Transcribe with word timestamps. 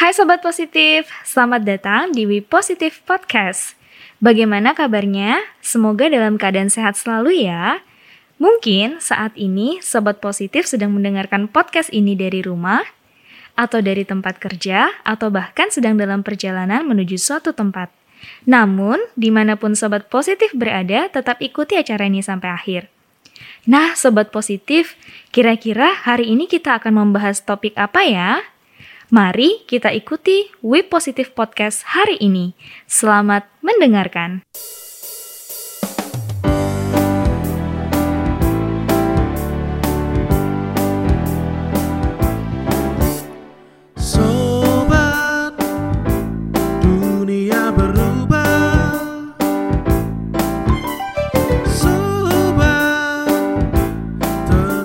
Hai 0.00 0.16
Sobat 0.16 0.40
Positif, 0.40 1.12
selamat 1.28 1.60
datang 1.60 2.08
di 2.16 2.24
We 2.24 2.40
Positive 2.40 3.04
Podcast. 3.04 3.76
Bagaimana 4.16 4.72
kabarnya? 4.72 5.44
Semoga 5.60 6.08
dalam 6.08 6.40
keadaan 6.40 6.72
sehat 6.72 6.96
selalu 6.96 7.44
ya. 7.44 7.84
Mungkin 8.40 8.96
saat 9.04 9.36
ini 9.36 9.76
Sobat 9.84 10.24
Positif 10.24 10.64
sedang 10.64 10.96
mendengarkan 10.96 11.52
podcast 11.52 11.92
ini 11.92 12.16
dari 12.16 12.40
rumah, 12.40 12.80
atau 13.60 13.84
dari 13.84 14.08
tempat 14.08 14.40
kerja, 14.40 14.88
atau 15.04 15.28
bahkan 15.28 15.68
sedang 15.68 16.00
dalam 16.00 16.24
perjalanan 16.24 16.80
menuju 16.88 17.20
suatu 17.20 17.52
tempat. 17.52 17.92
Namun, 18.48 18.96
di 19.20 19.28
mana 19.28 19.60
pun 19.60 19.76
Sobat 19.76 20.08
Positif 20.08 20.48
berada, 20.56 21.12
tetap 21.12 21.44
ikuti 21.44 21.76
acara 21.76 22.08
ini 22.08 22.24
sampai 22.24 22.48
akhir. 22.48 22.88
Nah, 23.68 23.92
Sobat 23.92 24.32
Positif, 24.32 24.96
kira-kira 25.28 25.92
hari 25.92 26.32
ini 26.32 26.48
kita 26.48 26.80
akan 26.80 27.04
membahas 27.04 27.44
topik 27.44 27.76
apa 27.76 28.00
ya? 28.08 28.40
Mari 29.10 29.66
kita 29.66 29.90
ikuti 29.90 30.46
We 30.62 30.86
Positive 30.86 31.34
Podcast 31.34 31.82
hari 31.82 32.14
ini. 32.22 32.54
Selamat 32.86 33.42
mendengarkan. 33.58 34.46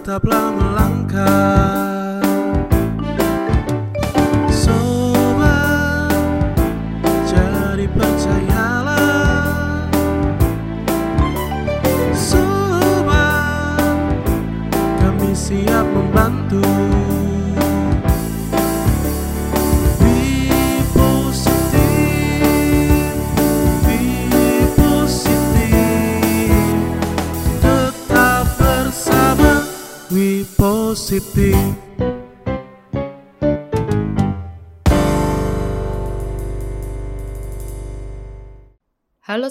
Tetaplah 0.06 0.65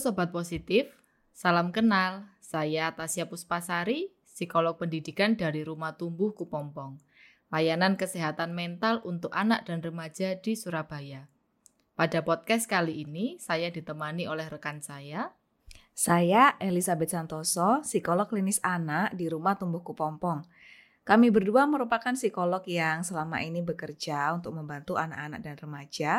Sobat 0.05 0.37
Positif, 0.37 0.93
salam 1.33 1.73
kenal. 1.73 2.29
Saya 2.45 2.93
Tasya 2.93 3.25
Puspasari, 3.25 4.13
psikolog 4.29 4.77
pendidikan 4.77 5.33
dari 5.33 5.65
Rumah 5.65 5.97
Tumbuh 5.97 6.37
Kupompong, 6.37 7.01
layanan 7.49 7.97
kesehatan 7.97 8.53
mental 8.53 9.01
untuk 9.09 9.33
anak 9.33 9.65
dan 9.65 9.81
remaja 9.81 10.37
di 10.37 10.61
Surabaya. 10.61 11.25
Pada 11.97 12.21
podcast 12.21 12.69
kali 12.69 13.01
ini, 13.09 13.41
saya 13.41 13.73
ditemani 13.73 14.29
oleh 14.29 14.45
rekan 14.53 14.85
saya, 14.85 15.33
Saya 15.97 16.61
Elizabeth 16.61 17.17
Santoso, 17.17 17.81
psikolog 17.81 18.29
klinis 18.29 18.61
anak 18.61 19.17
di 19.17 19.33
Rumah 19.33 19.57
Tumbuh 19.57 19.81
Kupompong. 19.81 20.45
Kami 21.05 21.29
berdua 21.29 21.69
merupakan 21.69 22.17
psikolog 22.17 22.65
yang 22.65 23.05
selama 23.05 23.45
ini 23.45 23.61
bekerja 23.61 24.33
untuk 24.33 24.57
membantu 24.57 24.97
anak-anak 24.97 25.41
dan 25.45 25.55
remaja 25.61 26.13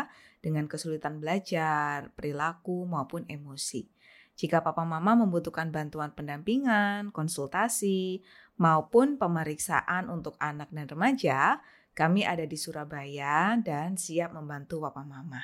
dengan 0.45 0.69
kesulitan 0.69 1.17
belajar, 1.17 2.13
perilaku, 2.13 2.85
maupun 2.85 3.25
emosi. 3.25 3.89
Jika 4.37 4.61
papa 4.61 4.85
mama 4.85 5.17
membutuhkan 5.17 5.73
bantuan 5.73 6.13
pendampingan, 6.13 7.09
konsultasi, 7.09 8.21
maupun 8.61 9.17
pemeriksaan 9.17 10.05
untuk 10.05 10.37
anak 10.37 10.69
dan 10.69 10.85
remaja, 10.85 11.65
kami 11.97 12.21
ada 12.21 12.45
di 12.45 12.53
Surabaya 12.53 13.57
dan 13.57 13.97
siap 13.97 14.37
membantu 14.37 14.85
papa 14.85 15.01
mama. 15.01 15.41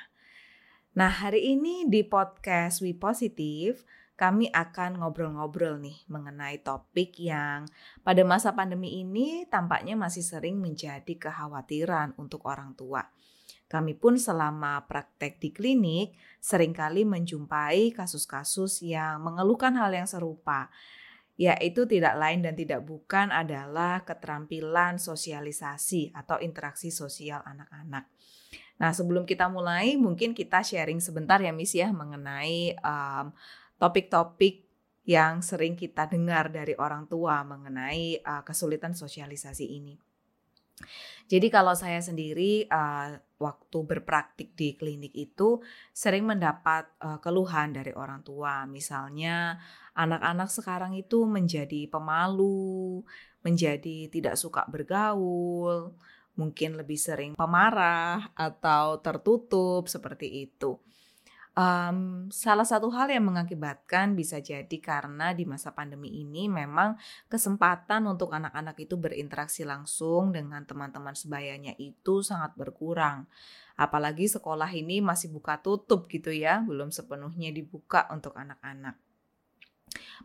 Nah, 0.91 1.07
hari 1.07 1.55
ini 1.55 1.87
di 1.87 2.03
podcast 2.03 2.83
We 2.83 2.93
Positive, 2.93 3.81
kami 4.21 4.53
akan 4.53 5.01
ngobrol-ngobrol 5.01 5.81
nih 5.81 5.97
mengenai 6.05 6.61
topik 6.61 7.17
yang 7.17 7.65
pada 8.05 8.21
masa 8.21 8.53
pandemi 8.53 9.01
ini 9.01 9.49
tampaknya 9.49 9.97
masih 9.97 10.21
sering 10.21 10.61
menjadi 10.61 11.09
kekhawatiran 11.17 12.13
untuk 12.21 12.45
orang 12.45 12.77
tua. 12.77 13.01
Kami 13.65 13.97
pun 13.97 14.21
selama 14.21 14.85
praktek 14.85 15.41
di 15.41 15.49
klinik 15.49 16.13
sering 16.37 16.69
kali 16.69 17.01
menjumpai 17.01 17.97
kasus-kasus 17.97 18.85
yang 18.85 19.25
mengeluhkan 19.25 19.73
hal 19.73 19.89
yang 19.89 20.05
serupa, 20.05 20.69
yaitu 21.33 21.89
tidak 21.89 22.13
lain 22.13 22.45
dan 22.45 22.53
tidak 22.53 22.85
bukan 22.85 23.33
adalah 23.33 24.05
keterampilan 24.05 25.01
sosialisasi 25.01 26.13
atau 26.13 26.37
interaksi 26.37 26.93
sosial 26.93 27.41
anak-anak. 27.41 28.05
Nah, 28.77 28.93
sebelum 28.93 29.29
kita 29.29 29.45
mulai, 29.45 29.93
mungkin 29.93 30.33
kita 30.33 30.65
sharing 30.65 30.97
sebentar 30.97 31.37
ya, 31.37 31.53
Miss 31.53 31.77
ya, 31.77 31.93
mengenai 31.93 32.77
um, 32.81 33.29
topik-topik 33.81 34.69
yang 35.09 35.41
sering 35.41 35.73
kita 35.73 36.05
dengar 36.05 36.53
dari 36.53 36.77
orang 36.77 37.09
tua 37.09 37.41
mengenai 37.41 38.21
uh, 38.21 38.45
kesulitan 38.45 38.93
sosialisasi 38.93 39.65
ini. 39.65 39.97
Jadi 41.25 41.47
kalau 41.49 41.73
saya 41.77 42.01
sendiri 42.01 42.65
uh, 42.69 43.17
waktu 43.41 43.79
berpraktik 43.81 44.53
di 44.53 44.77
klinik 44.77 45.13
itu 45.17 45.61
sering 45.93 46.29
mendapat 46.29 46.89
uh, 47.01 47.17
keluhan 47.17 47.73
dari 47.73 47.93
orang 47.97 48.21
tua. 48.21 48.69
Misalnya 48.69 49.57
anak-anak 49.97 50.49
sekarang 50.53 50.93
itu 50.93 51.25
menjadi 51.25 51.89
pemalu, 51.89 53.01
menjadi 53.41 54.09
tidak 54.11 54.37
suka 54.37 54.67
bergaul, 54.69 55.95
mungkin 56.37 56.77
lebih 56.77 56.99
sering 56.99 57.33
pemarah 57.33 58.31
atau 58.37 59.01
tertutup 59.01 59.89
seperti 59.89 60.49
itu. 60.49 60.77
Um, 61.61 62.25
salah 62.33 62.65
satu 62.65 62.89
hal 62.89 63.13
yang 63.13 63.29
mengakibatkan 63.29 64.17
bisa 64.17 64.41
jadi 64.41 64.77
karena 64.81 65.29
di 65.29 65.45
masa 65.45 65.69
pandemi 65.69 66.09
ini 66.09 66.49
memang 66.49 66.97
kesempatan 67.29 68.09
untuk 68.09 68.33
anak-anak 68.33 68.81
itu 68.81 68.97
berinteraksi 68.97 69.61
langsung 69.61 70.33
dengan 70.33 70.65
teman-teman 70.65 71.13
sebayanya 71.13 71.77
itu 71.77 72.25
sangat 72.25 72.57
berkurang. 72.57 73.29
Apalagi 73.77 74.25
sekolah 74.25 74.73
ini 74.73 75.05
masih 75.05 75.29
buka 75.29 75.61
tutup 75.61 76.09
gitu 76.09 76.33
ya, 76.33 76.65
belum 76.65 76.89
sepenuhnya 76.89 77.53
dibuka 77.53 78.09
untuk 78.09 78.33
anak-anak. 78.41 78.97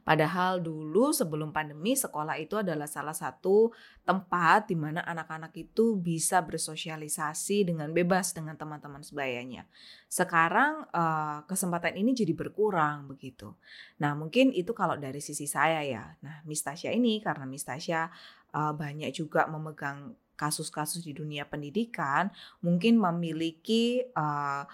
Padahal 0.02 0.60
dulu 0.60 1.14
sebelum 1.14 1.54
pandemi 1.54 1.96
sekolah 1.96 2.36
itu 2.36 2.60
adalah 2.60 2.84
salah 2.90 3.14
satu 3.14 3.70
tempat 4.02 4.68
di 4.68 4.76
mana 4.76 5.04
anak-anak 5.06 5.54
itu 5.56 5.96
bisa 5.96 6.42
bersosialisasi 6.42 7.72
dengan 7.72 7.92
bebas 7.94 8.36
dengan 8.36 8.58
teman-teman 8.58 9.00
sebayanya. 9.00 9.64
Sekarang 10.10 10.84
uh, 10.90 11.46
kesempatan 11.48 11.96
ini 11.96 12.12
jadi 12.12 12.34
berkurang 12.34 13.08
begitu. 13.08 13.54
Nah 14.02 14.12
mungkin 14.12 14.52
itu 14.52 14.74
kalau 14.76 14.98
dari 14.98 15.18
sisi 15.22 15.48
saya 15.48 15.80
ya. 15.86 16.16
Nah 16.20 16.42
Miss 16.44 16.60
Tasya 16.66 16.92
ini 16.92 17.22
karena 17.22 17.48
Miss 17.48 17.64
Tasya 17.64 18.10
uh, 18.56 18.72
banyak 18.76 19.12
juga 19.12 19.46
memegang 19.46 20.14
kasus-kasus 20.36 21.00
di 21.00 21.16
dunia 21.16 21.48
pendidikan, 21.48 22.28
mungkin 22.60 23.00
memiliki 23.00 24.04
uh, 24.12 24.68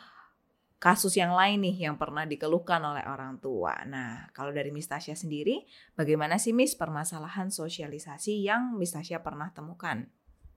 kasus 0.82 1.14
yang 1.14 1.30
lain 1.38 1.62
nih 1.62 1.86
yang 1.86 1.94
pernah 1.94 2.26
dikeluhkan 2.26 2.82
oleh 2.82 3.06
orang 3.06 3.38
tua. 3.38 3.86
Nah, 3.86 4.26
kalau 4.34 4.50
dari 4.50 4.74
Miss 4.74 4.90
Tasya 4.90 5.14
sendiri, 5.14 5.62
bagaimana 5.94 6.42
sih 6.42 6.50
Miss 6.50 6.74
permasalahan 6.74 7.54
sosialisasi 7.54 8.42
yang 8.42 8.74
Miss 8.74 8.90
Tasya 8.90 9.22
pernah 9.22 9.54
temukan? 9.54 10.10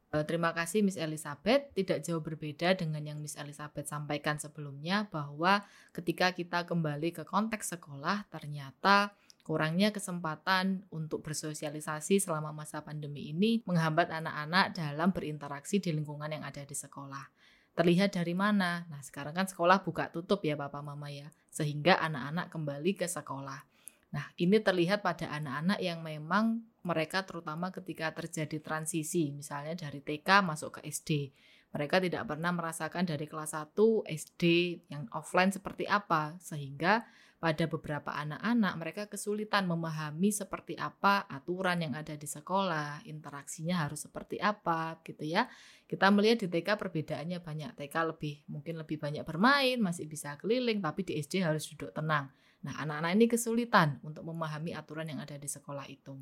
Eh, 0.10 0.26
Terima 0.26 0.50
kasih 0.50 0.82
Miss 0.82 0.98
Elizabeth. 0.98 1.70
Tidak 1.78 2.02
jauh 2.02 2.26
berbeda 2.26 2.74
dengan 2.74 3.06
yang 3.06 3.22
Miss 3.22 3.38
Elizabeth 3.38 3.86
sampaikan 3.86 4.42
sebelumnya 4.42 5.06
bahwa 5.14 5.62
ketika 5.94 6.34
kita 6.34 6.66
kembali 6.66 7.14
ke 7.14 7.22
konteks 7.22 7.78
sekolah 7.78 8.26
ternyata 8.34 9.14
kurangnya 9.46 9.94
kesempatan 9.94 10.90
untuk 10.90 11.22
bersosialisasi 11.22 12.18
selama 12.18 12.50
masa 12.50 12.82
pandemi 12.82 13.30
ini 13.30 13.62
menghambat 13.70 14.10
anak-anak 14.10 14.74
dalam 14.74 15.14
berinteraksi 15.14 15.78
di 15.78 15.94
lingkungan 15.94 16.34
yang 16.34 16.42
ada 16.42 16.66
di 16.66 16.74
sekolah. 16.74 17.30
Terlihat 17.76 18.16
dari 18.16 18.32
mana? 18.32 18.88
Nah, 18.88 19.04
sekarang 19.04 19.36
kan 19.36 19.52
sekolah 19.52 19.84
buka 19.84 20.08
tutup 20.08 20.40
ya 20.48 20.56
Bapak 20.56 20.80
Mama 20.80 21.12
ya, 21.12 21.28
sehingga 21.52 22.00
anak-anak 22.00 22.48
kembali 22.48 22.96
ke 22.96 23.04
sekolah. 23.04 23.68
Nah, 24.16 24.32
ini 24.40 24.64
terlihat 24.64 25.04
pada 25.04 25.28
anak-anak 25.28 25.84
yang 25.84 26.00
memang 26.00 26.64
mereka 26.88 27.28
terutama 27.28 27.76
ketika 27.76 28.16
terjadi 28.16 28.64
transisi, 28.64 29.36
misalnya 29.36 29.76
dari 29.76 30.00
TK 30.00 30.40
masuk 30.40 30.80
ke 30.80 30.88
SD. 30.88 31.36
Mereka 31.76 32.00
tidak 32.00 32.24
pernah 32.24 32.56
merasakan 32.56 33.04
dari 33.04 33.28
kelas 33.28 33.52
1 33.52 33.76
SD 34.08 34.44
yang 34.88 35.12
offline 35.12 35.52
seperti 35.52 35.84
apa, 35.84 36.40
sehingga 36.40 37.04
pada 37.36 37.68
beberapa 37.68 38.16
anak-anak 38.16 38.74
mereka 38.80 39.04
kesulitan 39.12 39.68
memahami 39.68 40.32
seperti 40.32 40.80
apa 40.80 41.28
aturan 41.28 41.84
yang 41.84 41.94
ada 41.94 42.16
di 42.16 42.26
sekolah, 42.26 43.04
interaksinya 43.06 43.86
harus 43.86 44.08
seperti 44.08 44.40
apa 44.40 45.04
gitu 45.04 45.28
ya. 45.28 45.46
Kita 45.86 46.10
melihat 46.10 46.48
di 46.48 46.48
TK 46.50 46.80
perbedaannya 46.80 47.44
banyak. 47.44 47.72
TK 47.76 47.96
lebih 48.16 48.48
mungkin 48.48 48.80
lebih 48.80 48.98
banyak 48.98 49.28
bermain, 49.28 49.78
masih 49.84 50.08
bisa 50.08 50.40
keliling, 50.40 50.80
tapi 50.80 51.04
di 51.04 51.20
SD 51.20 51.44
harus 51.44 51.68
duduk 51.70 51.92
tenang. 51.92 52.32
Nah, 52.66 52.82
anak-anak 52.82 53.12
ini 53.14 53.26
kesulitan 53.30 54.02
untuk 54.02 54.26
memahami 54.26 54.74
aturan 54.74 55.06
yang 55.06 55.22
ada 55.22 55.38
di 55.38 55.46
sekolah 55.46 55.86
itu. 55.86 56.18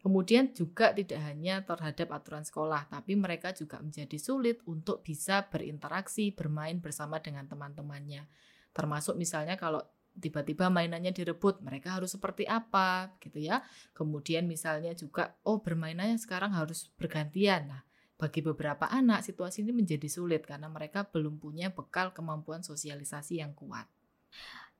Kemudian 0.00 0.52
juga 0.52 0.92
tidak 0.92 1.16
hanya 1.24 1.64
terhadap 1.64 2.12
aturan 2.12 2.44
sekolah, 2.44 2.92
tapi 2.92 3.16
mereka 3.16 3.56
juga 3.56 3.80
menjadi 3.80 4.20
sulit 4.20 4.60
untuk 4.68 5.00
bisa 5.00 5.48
berinteraksi, 5.48 6.28
bermain 6.32 6.76
bersama 6.80 7.20
dengan 7.24 7.48
teman-temannya. 7.48 8.28
Termasuk 8.76 9.16
misalnya 9.16 9.56
kalau 9.56 9.80
tiba-tiba 10.14 10.70
mainannya 10.70 11.10
direbut, 11.10 11.58
mereka 11.62 11.98
harus 11.98 12.14
seperti 12.14 12.46
apa 12.46 13.18
gitu 13.18 13.42
ya. 13.42 13.62
Kemudian 13.90 14.46
misalnya 14.46 14.94
juga 14.94 15.34
oh 15.46 15.58
bermainannya 15.58 16.18
sekarang 16.18 16.54
harus 16.54 16.90
bergantian. 16.94 17.70
Nah, 17.70 17.82
bagi 18.14 18.40
beberapa 18.40 18.86
anak 18.86 19.26
situasi 19.26 19.66
ini 19.66 19.74
menjadi 19.74 20.06
sulit 20.06 20.46
karena 20.46 20.70
mereka 20.70 21.02
belum 21.04 21.42
punya 21.42 21.74
bekal 21.74 22.14
kemampuan 22.14 22.62
sosialisasi 22.62 23.42
yang 23.42 23.52
kuat. 23.58 23.90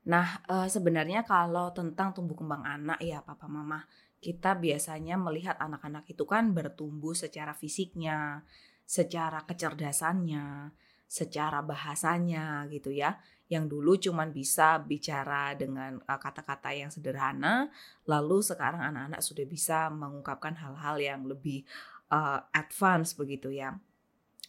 Nah, 0.06 0.44
e, 0.46 0.70
sebenarnya 0.70 1.26
kalau 1.26 1.72
tentang 1.74 2.14
tumbuh 2.14 2.38
kembang 2.38 2.62
anak 2.62 3.00
ya 3.02 3.24
papa 3.24 3.50
mama, 3.50 3.82
kita 4.22 4.54
biasanya 4.56 5.18
melihat 5.18 5.58
anak-anak 5.58 6.06
itu 6.08 6.24
kan 6.24 6.54
bertumbuh 6.54 7.16
secara 7.16 7.52
fisiknya, 7.56 8.44
secara 8.84 9.42
kecerdasannya, 9.44 10.72
secara 11.08 11.60
bahasanya 11.60 12.66
gitu 12.72 12.90
ya 12.90 13.16
yang 13.52 13.68
dulu 13.68 14.00
cuman 14.00 14.32
bisa 14.32 14.80
bicara 14.80 15.52
dengan 15.52 16.00
kata-kata 16.00 16.72
yang 16.72 16.88
sederhana, 16.88 17.68
lalu 18.08 18.40
sekarang 18.40 18.80
anak-anak 18.80 19.20
sudah 19.20 19.44
bisa 19.44 19.92
mengungkapkan 19.92 20.56
hal-hal 20.56 20.96
yang 20.96 21.20
lebih 21.28 21.62
uh, 22.08 22.40
advance 22.56 23.12
begitu 23.12 23.52
ya. 23.52 23.76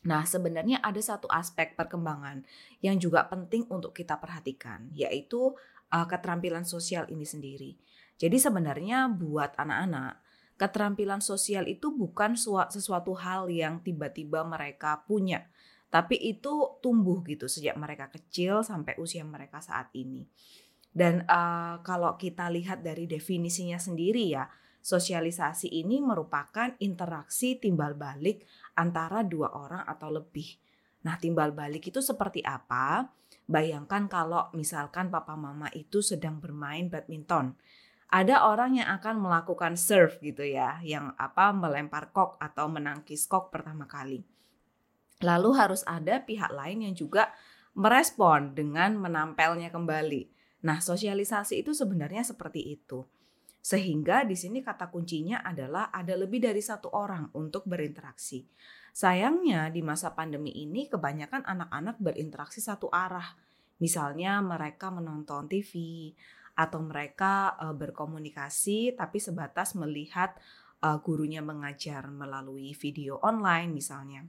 Nah, 0.06 0.22
sebenarnya 0.24 0.80
ada 0.86 1.02
satu 1.02 1.26
aspek 1.34 1.74
perkembangan 1.74 2.46
yang 2.80 2.96
juga 3.02 3.26
penting 3.26 3.66
untuk 3.74 3.92
kita 3.92 4.22
perhatikan, 4.22 4.88
yaitu 4.94 5.52
uh, 5.92 6.06
keterampilan 6.06 6.64
sosial 6.64 7.10
ini 7.10 7.26
sendiri. 7.26 7.76
Jadi 8.16 8.38
sebenarnya 8.40 9.12
buat 9.12 9.58
anak-anak, 9.60 10.24
keterampilan 10.56 11.20
sosial 11.20 11.68
itu 11.68 11.92
bukan 11.92 12.40
sesuatu 12.72 13.12
hal 13.18 13.52
yang 13.52 13.84
tiba-tiba 13.84 14.46
mereka 14.48 15.04
punya 15.04 15.44
tapi 15.96 16.20
itu 16.20 16.76
tumbuh 16.84 17.24
gitu 17.24 17.48
sejak 17.48 17.80
mereka 17.80 18.12
kecil 18.12 18.68
sampai 18.68 19.00
usia 19.00 19.24
mereka 19.24 19.64
saat 19.64 19.88
ini. 19.96 20.28
Dan 20.92 21.24
uh, 21.24 21.80
kalau 21.88 22.20
kita 22.20 22.52
lihat 22.52 22.84
dari 22.84 23.08
definisinya 23.08 23.80
sendiri 23.80 24.36
ya, 24.36 24.44
sosialisasi 24.84 25.72
ini 25.72 26.04
merupakan 26.04 26.76
interaksi 26.84 27.56
timbal 27.64 27.96
balik 27.96 28.44
antara 28.76 29.24
dua 29.24 29.56
orang 29.56 29.88
atau 29.88 30.12
lebih. 30.12 30.60
Nah, 31.08 31.16
timbal 31.16 31.56
balik 31.56 31.88
itu 31.88 32.04
seperti 32.04 32.44
apa? 32.44 33.08
Bayangkan 33.48 34.12
kalau 34.12 34.52
misalkan 34.52 35.08
papa 35.08 35.40
mama 35.40 35.72
itu 35.72 36.04
sedang 36.04 36.44
bermain 36.44 36.92
badminton. 36.92 37.56
Ada 38.12 38.52
orang 38.52 38.84
yang 38.84 38.92
akan 39.00 39.24
melakukan 39.24 39.80
serve 39.80 40.20
gitu 40.20 40.44
ya, 40.44 40.84
yang 40.84 41.16
apa 41.16 41.56
melempar 41.56 42.12
kok 42.12 42.36
atau 42.36 42.68
menangkis 42.68 43.32
kok 43.32 43.48
pertama 43.48 43.88
kali. 43.88 44.35
Lalu 45.24 45.50
harus 45.56 45.86
ada 45.88 46.20
pihak 46.20 46.52
lain 46.52 46.90
yang 46.90 46.96
juga 46.96 47.32
merespon 47.76 48.56
dengan 48.56 48.96
menampelnya 49.00 49.72
kembali. 49.72 50.32
Nah, 50.66 50.82
sosialisasi 50.82 51.62
itu 51.62 51.72
sebenarnya 51.72 52.26
seperti 52.26 52.74
itu. 52.74 53.06
Sehingga 53.66 54.22
di 54.24 54.38
sini 54.38 54.62
kata 54.62 54.94
kuncinya 54.94 55.42
adalah 55.42 55.90
ada 55.90 56.14
lebih 56.14 56.38
dari 56.42 56.62
satu 56.62 56.94
orang 56.94 57.34
untuk 57.34 57.66
berinteraksi. 57.66 58.46
Sayangnya 58.96 59.68
di 59.74 59.82
masa 59.84 60.14
pandemi 60.16 60.54
ini 60.54 60.88
kebanyakan 60.88 61.44
anak-anak 61.44 61.98
berinteraksi 62.00 62.62
satu 62.62 62.88
arah. 62.94 63.36
Misalnya 63.82 64.40
mereka 64.40 64.88
menonton 64.94 65.52
TV 65.52 66.14
atau 66.56 66.80
mereka 66.80 67.60
uh, 67.60 67.76
berkomunikasi 67.76 68.96
tapi 68.96 69.20
sebatas 69.20 69.76
melihat 69.76 70.40
uh, 70.80 71.02
gurunya 71.04 71.44
mengajar 71.44 72.08
melalui 72.08 72.72
video 72.78 73.20
online 73.20 73.76
misalnya. 73.76 74.24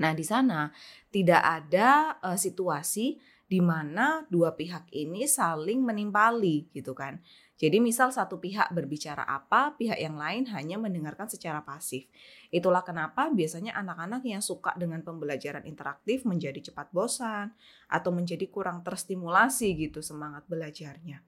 Nah, 0.00 0.12
di 0.12 0.26
sana 0.26 0.70
tidak 1.10 1.42
ada 1.42 2.18
uh, 2.18 2.38
situasi 2.38 3.18
di 3.44 3.60
mana 3.60 4.24
dua 4.26 4.56
pihak 4.56 4.90
ini 4.90 5.28
saling 5.28 5.84
menimpali 5.84 6.66
gitu 6.72 6.96
kan. 6.96 7.20
Jadi 7.54 7.78
misal 7.78 8.10
satu 8.10 8.42
pihak 8.42 8.74
berbicara 8.74 9.22
apa, 9.22 9.78
pihak 9.78 9.94
yang 10.02 10.18
lain 10.18 10.50
hanya 10.50 10.74
mendengarkan 10.74 11.30
secara 11.30 11.62
pasif. 11.62 12.10
Itulah 12.50 12.82
kenapa 12.82 13.30
biasanya 13.30 13.78
anak-anak 13.78 14.26
yang 14.26 14.42
suka 14.42 14.74
dengan 14.74 15.06
pembelajaran 15.06 15.62
interaktif 15.62 16.26
menjadi 16.26 16.58
cepat 16.58 16.90
bosan 16.90 17.54
atau 17.86 18.10
menjadi 18.10 18.50
kurang 18.50 18.82
terstimulasi 18.82 19.70
gitu 19.78 20.02
semangat 20.02 20.42
belajarnya. 20.50 21.22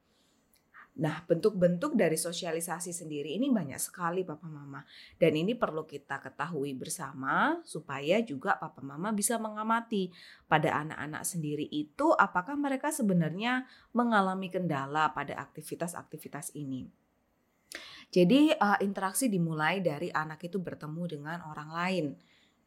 Nah, 0.97 1.21
bentuk-bentuk 1.29 1.93
dari 1.93 2.17
sosialisasi 2.17 2.89
sendiri 2.89 3.37
ini 3.37 3.53
banyak 3.53 3.77
sekali 3.77 4.25
Papa 4.25 4.49
Mama. 4.49 4.81
Dan 5.21 5.37
ini 5.37 5.53
perlu 5.53 5.85
kita 5.85 6.25
ketahui 6.25 6.73
bersama 6.73 7.61
supaya 7.69 8.25
juga 8.25 8.57
Papa 8.57 8.81
Mama 8.81 9.13
bisa 9.13 9.37
mengamati 9.37 10.09
pada 10.49 10.73
anak-anak 10.81 11.23
sendiri 11.29 11.69
itu 11.69 12.17
apakah 12.17 12.57
mereka 12.57 12.89
sebenarnya 12.89 13.69
mengalami 13.93 14.49
kendala 14.49 15.13
pada 15.13 15.37
aktivitas-aktivitas 15.37 16.57
ini. 16.57 16.89
Jadi 18.09 18.57
uh, 18.57 18.81
interaksi 18.81 19.29
dimulai 19.29 19.85
dari 19.85 20.09
anak 20.09 20.49
itu 20.49 20.57
bertemu 20.57 21.03
dengan 21.05 21.39
orang 21.45 21.71
lain. 21.77 22.07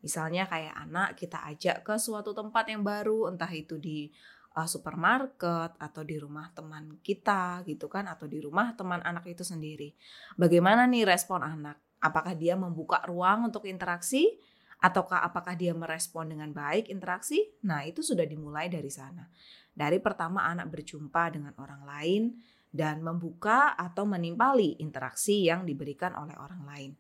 Misalnya 0.06 0.46
kayak 0.46 0.76
anak 0.86 1.18
kita 1.18 1.44
ajak 1.50 1.82
ke 1.82 1.96
suatu 1.98 2.32
tempat 2.38 2.70
yang 2.70 2.86
baru, 2.86 3.34
entah 3.34 3.50
itu 3.50 3.82
di 3.82 4.14
uh, 4.56 4.68
supermarket 4.70 5.76
atau 5.78 6.02
di 6.02 6.18
rumah 6.18 6.50
teman 6.56 6.98
kita 7.04 7.62
gitu 7.68 7.86
kan 7.92 8.10
atau 8.10 8.26
di 8.26 8.42
rumah 8.42 8.74
teman 8.74 9.04
anak 9.06 9.30
itu 9.30 9.46
sendiri. 9.46 9.94
Bagaimana 10.40 10.90
nih 10.90 11.06
respon 11.06 11.46
anak? 11.46 11.78
Apakah 12.00 12.34
dia 12.34 12.56
membuka 12.56 13.04
ruang 13.06 13.52
untuk 13.52 13.68
interaksi 13.68 14.40
ataukah 14.80 15.20
apakah 15.20 15.60
dia 15.60 15.76
merespon 15.76 16.32
dengan 16.32 16.56
baik 16.56 16.88
interaksi? 16.88 17.44
Nah, 17.68 17.84
itu 17.84 18.00
sudah 18.00 18.24
dimulai 18.24 18.72
dari 18.72 18.88
sana. 18.88 19.28
Dari 19.76 20.00
pertama 20.00 20.48
anak 20.48 20.72
berjumpa 20.72 21.36
dengan 21.36 21.54
orang 21.60 21.84
lain 21.84 22.24
dan 22.72 23.04
membuka 23.04 23.76
atau 23.76 24.08
menimpali 24.08 24.80
interaksi 24.80 25.44
yang 25.44 25.68
diberikan 25.68 26.16
oleh 26.16 26.36
orang 26.40 26.64
lain. 26.64 26.92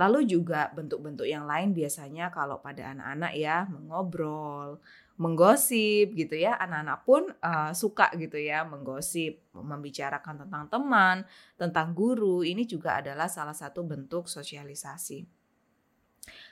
Lalu 0.00 0.24
juga 0.24 0.72
bentuk-bentuk 0.72 1.28
yang 1.28 1.44
lain 1.44 1.76
biasanya 1.76 2.32
kalau 2.32 2.64
pada 2.64 2.96
anak-anak 2.96 3.32
ya 3.36 3.68
mengobrol, 3.68 4.80
menggosip 5.22 6.10
gitu 6.18 6.34
ya. 6.34 6.58
Anak-anak 6.58 6.98
pun 7.06 7.22
uh, 7.30 7.70
suka 7.70 8.10
gitu 8.18 8.34
ya 8.42 8.66
menggosip, 8.66 9.38
membicarakan 9.54 10.46
tentang 10.46 10.64
teman, 10.66 11.16
tentang 11.54 11.94
guru. 11.94 12.42
Ini 12.42 12.66
juga 12.66 12.98
adalah 12.98 13.30
salah 13.30 13.54
satu 13.54 13.86
bentuk 13.86 14.26
sosialisasi. 14.26 15.22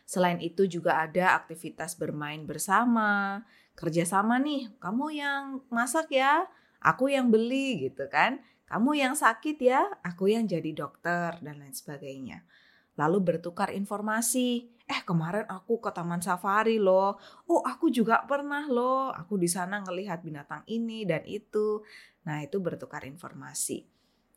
Selain 0.06 0.38
itu 0.38 0.66
juga 0.70 1.02
ada 1.02 1.34
aktivitas 1.34 1.98
bermain 1.98 2.46
bersama, 2.46 3.42
kerjasama 3.74 4.38
nih. 4.38 4.70
Kamu 4.78 5.06
yang 5.10 5.42
masak 5.70 6.14
ya, 6.14 6.46
aku 6.78 7.10
yang 7.10 7.30
beli 7.34 7.90
gitu 7.90 8.06
kan. 8.06 8.38
Kamu 8.70 8.94
yang 8.94 9.18
sakit 9.18 9.58
ya, 9.58 9.82
aku 10.06 10.30
yang 10.30 10.46
jadi 10.46 10.70
dokter 10.70 11.34
dan 11.42 11.58
lain 11.58 11.74
sebagainya 11.74 12.46
lalu 13.00 13.18
bertukar 13.24 13.72
informasi. 13.72 14.68
Eh 14.90 15.06
kemarin 15.06 15.46
aku 15.46 15.78
ke 15.78 15.94
taman 15.94 16.18
safari 16.18 16.82
loh. 16.82 17.14
Oh 17.46 17.62
aku 17.62 17.94
juga 17.94 18.26
pernah 18.26 18.66
loh. 18.66 19.14
Aku 19.14 19.38
di 19.38 19.46
sana 19.46 19.78
ngelihat 19.86 20.26
binatang 20.26 20.66
ini 20.66 21.06
dan 21.06 21.22
itu. 21.30 21.86
Nah 22.26 22.42
itu 22.42 22.58
bertukar 22.58 23.06
informasi. 23.06 23.86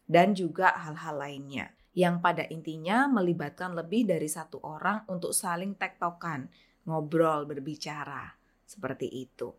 Dan 0.06 0.38
juga 0.38 0.78
hal-hal 0.78 1.18
lainnya. 1.18 1.74
Yang 1.98 2.16
pada 2.22 2.44
intinya 2.54 3.10
melibatkan 3.10 3.74
lebih 3.74 4.06
dari 4.06 4.30
satu 4.30 4.62
orang 4.62 5.10
untuk 5.10 5.34
saling 5.34 5.74
tektokan. 5.74 6.46
Ngobrol, 6.86 7.50
berbicara. 7.50 8.38
Seperti 8.62 9.10
itu. 9.10 9.50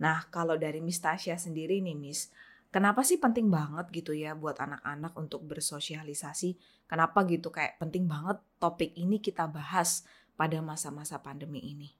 Nah 0.00 0.24
kalau 0.32 0.56
dari 0.56 0.80
Miss 0.80 1.04
Tasya 1.04 1.36
sendiri 1.36 1.84
nih 1.84 2.00
Miss. 2.00 2.32
Kenapa 2.70 3.02
sih 3.02 3.18
penting 3.18 3.50
banget 3.50 3.90
gitu 3.90 4.14
ya 4.14 4.38
buat 4.38 4.56
anak-anak 4.56 5.18
untuk 5.18 5.42
bersosialisasi? 5.42 6.54
Kenapa 6.86 7.26
gitu 7.26 7.50
kayak 7.50 7.82
penting 7.82 8.06
banget 8.06 8.38
topik 8.62 8.94
ini 8.94 9.18
kita 9.18 9.50
bahas 9.50 10.06
pada 10.40 10.64
masa-masa 10.64 11.20
pandemi 11.20 11.60
ini? 11.60 11.92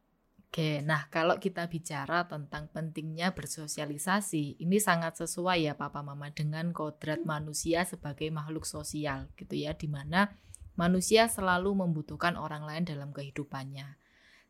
Oke, 0.49 0.80
nah 0.80 1.06
kalau 1.12 1.37
kita 1.37 1.68
bicara 1.68 2.25
tentang 2.25 2.73
pentingnya 2.73 3.37
bersosialisasi, 3.37 4.59
ini 4.59 4.80
sangat 4.80 5.20
sesuai 5.20 5.68
ya 5.68 5.76
Papa 5.76 6.00
Mama 6.00 6.32
dengan 6.32 6.73
kodrat 6.73 7.23
manusia 7.23 7.85
sebagai 7.85 8.32
makhluk 8.32 8.64
sosial 8.64 9.28
gitu 9.37 9.61
ya, 9.61 9.76
di 9.76 9.87
mana 9.92 10.32
manusia 10.75 11.28
selalu 11.28 11.85
membutuhkan 11.85 12.35
orang 12.35 12.64
lain 12.66 12.88
dalam 12.88 13.12
kehidupannya. 13.12 13.94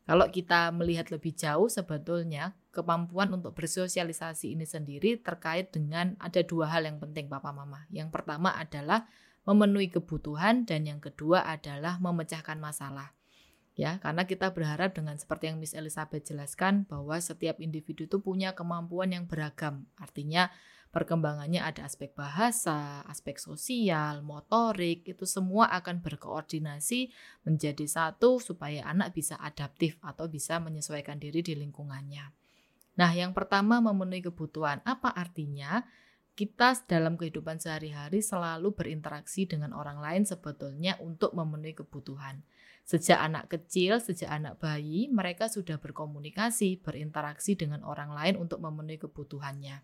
Kalau 0.09 0.25
kita 0.33 0.73
melihat 0.73 1.13
lebih 1.13 1.37
jauh 1.37 1.69
sebetulnya 1.69 2.57
kemampuan 2.73 3.29
untuk 3.29 3.53
bersosialisasi 3.53 4.57
ini 4.57 4.65
sendiri 4.65 5.21
terkait 5.21 5.69
dengan 5.69 6.17
ada 6.17 6.41
dua 6.41 6.65
hal 6.73 6.89
yang 6.89 6.97
penting 6.97 7.29
Papa 7.29 7.53
Mama. 7.53 7.85
Yang 7.93 8.09
pertama 8.09 8.57
adalah 8.57 9.05
memenuhi 9.45 9.93
kebutuhan 9.93 10.65
dan 10.65 10.89
yang 10.89 10.97
kedua 10.97 11.45
adalah 11.45 12.01
memecahkan 12.01 12.57
masalah. 12.57 13.13
Ya, 13.79 14.03
karena 14.03 14.27
kita 14.27 14.51
berharap 14.51 14.91
dengan 14.91 15.15
seperti 15.15 15.47
yang 15.47 15.57
Miss 15.57 15.71
Elizabeth 15.71 16.27
jelaskan 16.27 16.83
bahwa 16.91 17.15
setiap 17.23 17.63
individu 17.63 18.03
itu 18.03 18.19
punya 18.19 18.51
kemampuan 18.51 19.15
yang 19.15 19.31
beragam. 19.31 19.87
Artinya 19.95 20.51
perkembangannya 20.91 21.63
ada 21.63 21.87
aspek 21.87 22.11
bahasa, 22.11 22.99
aspek 23.07 23.39
sosial, 23.39 24.27
motorik, 24.27 25.07
itu 25.07 25.23
semua 25.23 25.71
akan 25.71 26.03
berkoordinasi 26.03 27.15
menjadi 27.47 27.87
satu 27.87 28.43
supaya 28.43 28.83
anak 28.83 29.15
bisa 29.15 29.39
adaptif 29.39 29.95
atau 30.03 30.27
bisa 30.27 30.59
menyesuaikan 30.59 31.15
diri 31.15 31.39
di 31.39 31.55
lingkungannya. 31.55 32.35
Nah, 32.99 33.11
yang 33.15 33.31
pertama 33.31 33.79
memenuhi 33.79 34.27
kebutuhan. 34.27 34.83
Apa 34.83 35.15
artinya? 35.15 35.87
Kita 36.31 36.75
dalam 36.87 37.19
kehidupan 37.19 37.59
sehari-hari 37.59 38.23
selalu 38.23 38.71
berinteraksi 38.71 39.47
dengan 39.47 39.75
orang 39.75 39.99
lain 39.99 40.23
sebetulnya 40.23 40.95
untuk 41.03 41.35
memenuhi 41.35 41.75
kebutuhan. 41.75 42.43
Sejak 42.91 43.23
anak 43.23 43.47
kecil, 43.47 44.03
sejak 44.03 44.27
anak 44.27 44.59
bayi, 44.59 45.07
mereka 45.07 45.47
sudah 45.47 45.79
berkomunikasi, 45.79 46.83
berinteraksi 46.83 47.55
dengan 47.55 47.87
orang 47.87 48.11
lain 48.11 48.35
untuk 48.35 48.59
memenuhi 48.59 48.99
kebutuhannya. 48.99 49.79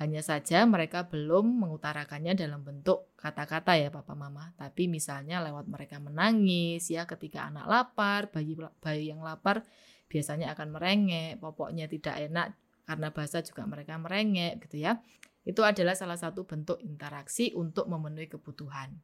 Hanya 0.00 0.24
saja 0.24 0.64
mereka 0.64 1.04
belum 1.04 1.60
mengutarakannya 1.60 2.32
dalam 2.32 2.64
bentuk 2.64 3.12
kata-kata 3.20 3.76
ya 3.76 3.92
papa 3.92 4.16
mama, 4.16 4.56
tapi 4.56 4.88
misalnya 4.88 5.44
lewat 5.44 5.68
mereka 5.68 6.00
menangis 6.00 6.88
ya 6.88 7.04
ketika 7.04 7.44
anak 7.52 7.68
lapar, 7.68 8.32
bayi 8.32 8.56
bayi 8.80 9.12
yang 9.12 9.20
lapar 9.20 9.60
biasanya 10.08 10.56
akan 10.56 10.72
merengek, 10.72 11.36
popoknya 11.44 11.92
tidak 11.92 12.24
enak 12.24 12.56
karena 12.88 13.12
bahasa 13.12 13.44
juga 13.44 13.68
mereka 13.68 14.00
merengek 14.00 14.64
gitu 14.64 14.80
ya. 14.80 14.96
Itu 15.44 15.60
adalah 15.60 15.92
salah 15.92 16.16
satu 16.16 16.48
bentuk 16.48 16.80
interaksi 16.80 17.52
untuk 17.52 17.84
memenuhi 17.84 18.32
kebutuhan. 18.32 18.96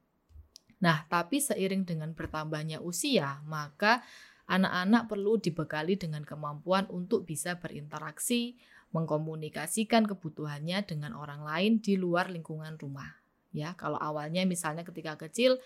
Nah, 0.80 1.04
tapi 1.12 1.40
seiring 1.40 1.84
dengan 1.84 2.16
bertambahnya 2.16 2.80
usia, 2.80 3.44
maka 3.44 4.00
anak-anak 4.48 5.06
perlu 5.06 5.36
dibekali 5.38 5.94
dengan 6.00 6.24
kemampuan 6.24 6.88
untuk 6.90 7.28
bisa 7.28 7.60
berinteraksi, 7.60 8.56
mengkomunikasikan 8.90 10.08
kebutuhannya 10.08 10.82
dengan 10.82 11.14
orang 11.14 11.46
lain 11.46 11.72
di 11.78 11.94
luar 11.94 12.32
lingkungan 12.32 12.74
rumah. 12.80 13.20
Ya, 13.54 13.76
kalau 13.78 14.00
awalnya 14.00 14.42
misalnya 14.48 14.82
ketika 14.82 15.14
kecil 15.20 15.60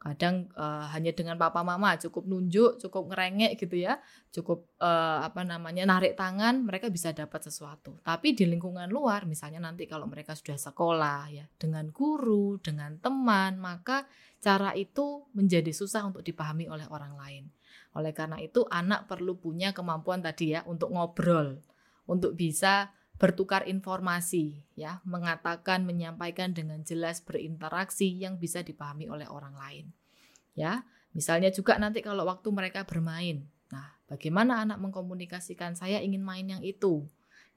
kadang 0.00 0.48
uh, 0.56 0.88
hanya 0.96 1.12
dengan 1.12 1.36
papa 1.36 1.60
mama 1.60 1.92
cukup 2.00 2.24
nunjuk, 2.24 2.80
cukup 2.80 3.12
ngerengek 3.12 3.60
gitu 3.60 3.84
ya, 3.84 4.00
cukup 4.32 4.64
uh, 4.80 5.20
apa 5.20 5.44
namanya 5.44 5.84
narik 5.84 6.16
tangan, 6.16 6.64
mereka 6.64 6.88
bisa 6.88 7.12
dapat 7.12 7.44
sesuatu. 7.44 8.00
Tapi 8.00 8.32
di 8.32 8.48
lingkungan 8.48 8.88
luar, 8.88 9.28
misalnya 9.28 9.60
nanti 9.60 9.84
kalau 9.84 10.08
mereka 10.08 10.32
sudah 10.32 10.56
sekolah 10.56 11.28
ya, 11.28 11.44
dengan 11.60 11.92
guru, 11.92 12.56
dengan 12.64 12.96
teman, 12.96 13.60
maka 13.60 14.08
cara 14.40 14.72
itu 14.72 15.28
menjadi 15.36 15.68
susah 15.68 16.08
untuk 16.08 16.24
dipahami 16.24 16.64
oleh 16.64 16.88
orang 16.88 17.12
lain. 17.20 17.44
Oleh 17.92 18.16
karena 18.16 18.40
itu 18.40 18.64
anak 18.72 19.04
perlu 19.04 19.36
punya 19.36 19.76
kemampuan 19.76 20.24
tadi 20.24 20.56
ya 20.56 20.64
untuk 20.64 20.96
ngobrol 20.96 21.60
untuk 22.10 22.34
bisa 22.34 22.90
bertukar 23.20 23.68
informasi 23.68 24.64
ya, 24.72 25.04
mengatakan, 25.04 25.84
menyampaikan 25.84 26.56
dengan 26.56 26.80
jelas 26.80 27.20
berinteraksi 27.20 28.08
yang 28.08 28.40
bisa 28.40 28.64
dipahami 28.64 29.12
oleh 29.12 29.28
orang 29.28 29.52
lain. 29.60 29.86
Ya, 30.56 30.88
misalnya 31.12 31.52
juga 31.52 31.76
nanti 31.76 32.00
kalau 32.00 32.24
waktu 32.24 32.48
mereka 32.48 32.88
bermain. 32.88 33.44
Nah, 33.68 33.92
bagaimana 34.08 34.64
anak 34.64 34.80
mengkomunikasikan 34.80 35.76
saya 35.76 36.00
ingin 36.00 36.24
main 36.24 36.48
yang 36.48 36.64
itu? 36.64 37.04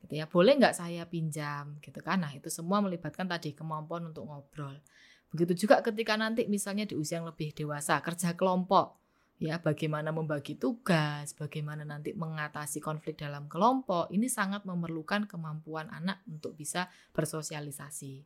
Gitu 0.03 0.19
ya, 0.19 0.27
boleh 0.27 0.59
nggak 0.59 0.75
saya 0.75 1.07
pinjam 1.07 1.79
gitu 1.79 2.03
kan? 2.03 2.27
Nah, 2.27 2.35
itu 2.35 2.51
semua 2.51 2.83
melibatkan 2.83 3.23
tadi 3.23 3.55
kemampuan 3.55 4.03
untuk 4.11 4.27
ngobrol. 4.27 4.83
Begitu 5.31 5.63
juga 5.63 5.79
ketika 5.79 6.19
nanti 6.19 6.43
misalnya 6.45 6.83
di 6.83 6.99
usia 6.99 7.23
yang 7.23 7.31
lebih 7.31 7.55
dewasa, 7.55 8.03
kerja 8.03 8.35
kelompok 8.35 9.02
ya 9.41 9.59
bagaimana 9.59 10.13
membagi 10.13 10.55
tugas, 10.55 11.33
bagaimana 11.33 11.83
nanti 11.83 12.13
mengatasi 12.13 12.79
konflik 12.79 13.19
dalam 13.19 13.49
kelompok, 13.49 14.07
ini 14.13 14.29
sangat 14.29 14.63
memerlukan 14.63 15.25
kemampuan 15.25 15.89
anak 15.89 16.21
untuk 16.29 16.53
bisa 16.55 16.87
bersosialisasi. 17.11 18.23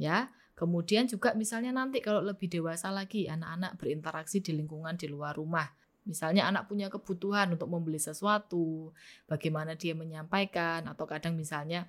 Ya, 0.00 0.32
kemudian 0.56 1.04
juga 1.06 1.36
misalnya 1.36 1.76
nanti 1.76 2.00
kalau 2.00 2.24
lebih 2.24 2.48
dewasa 2.48 2.88
lagi 2.88 3.28
anak-anak 3.28 3.76
berinteraksi 3.76 4.40
di 4.40 4.56
lingkungan 4.56 4.96
di 4.96 5.06
luar 5.12 5.36
rumah. 5.36 5.68
Misalnya 6.08 6.48
anak 6.48 6.66
punya 6.66 6.88
kebutuhan 6.88 7.52
untuk 7.52 7.68
membeli 7.68 8.00
sesuatu, 8.00 8.96
bagaimana 9.28 9.76
dia 9.76 9.92
menyampaikan 9.92 10.88
atau 10.88 11.04
kadang 11.04 11.36
misalnya 11.36 11.84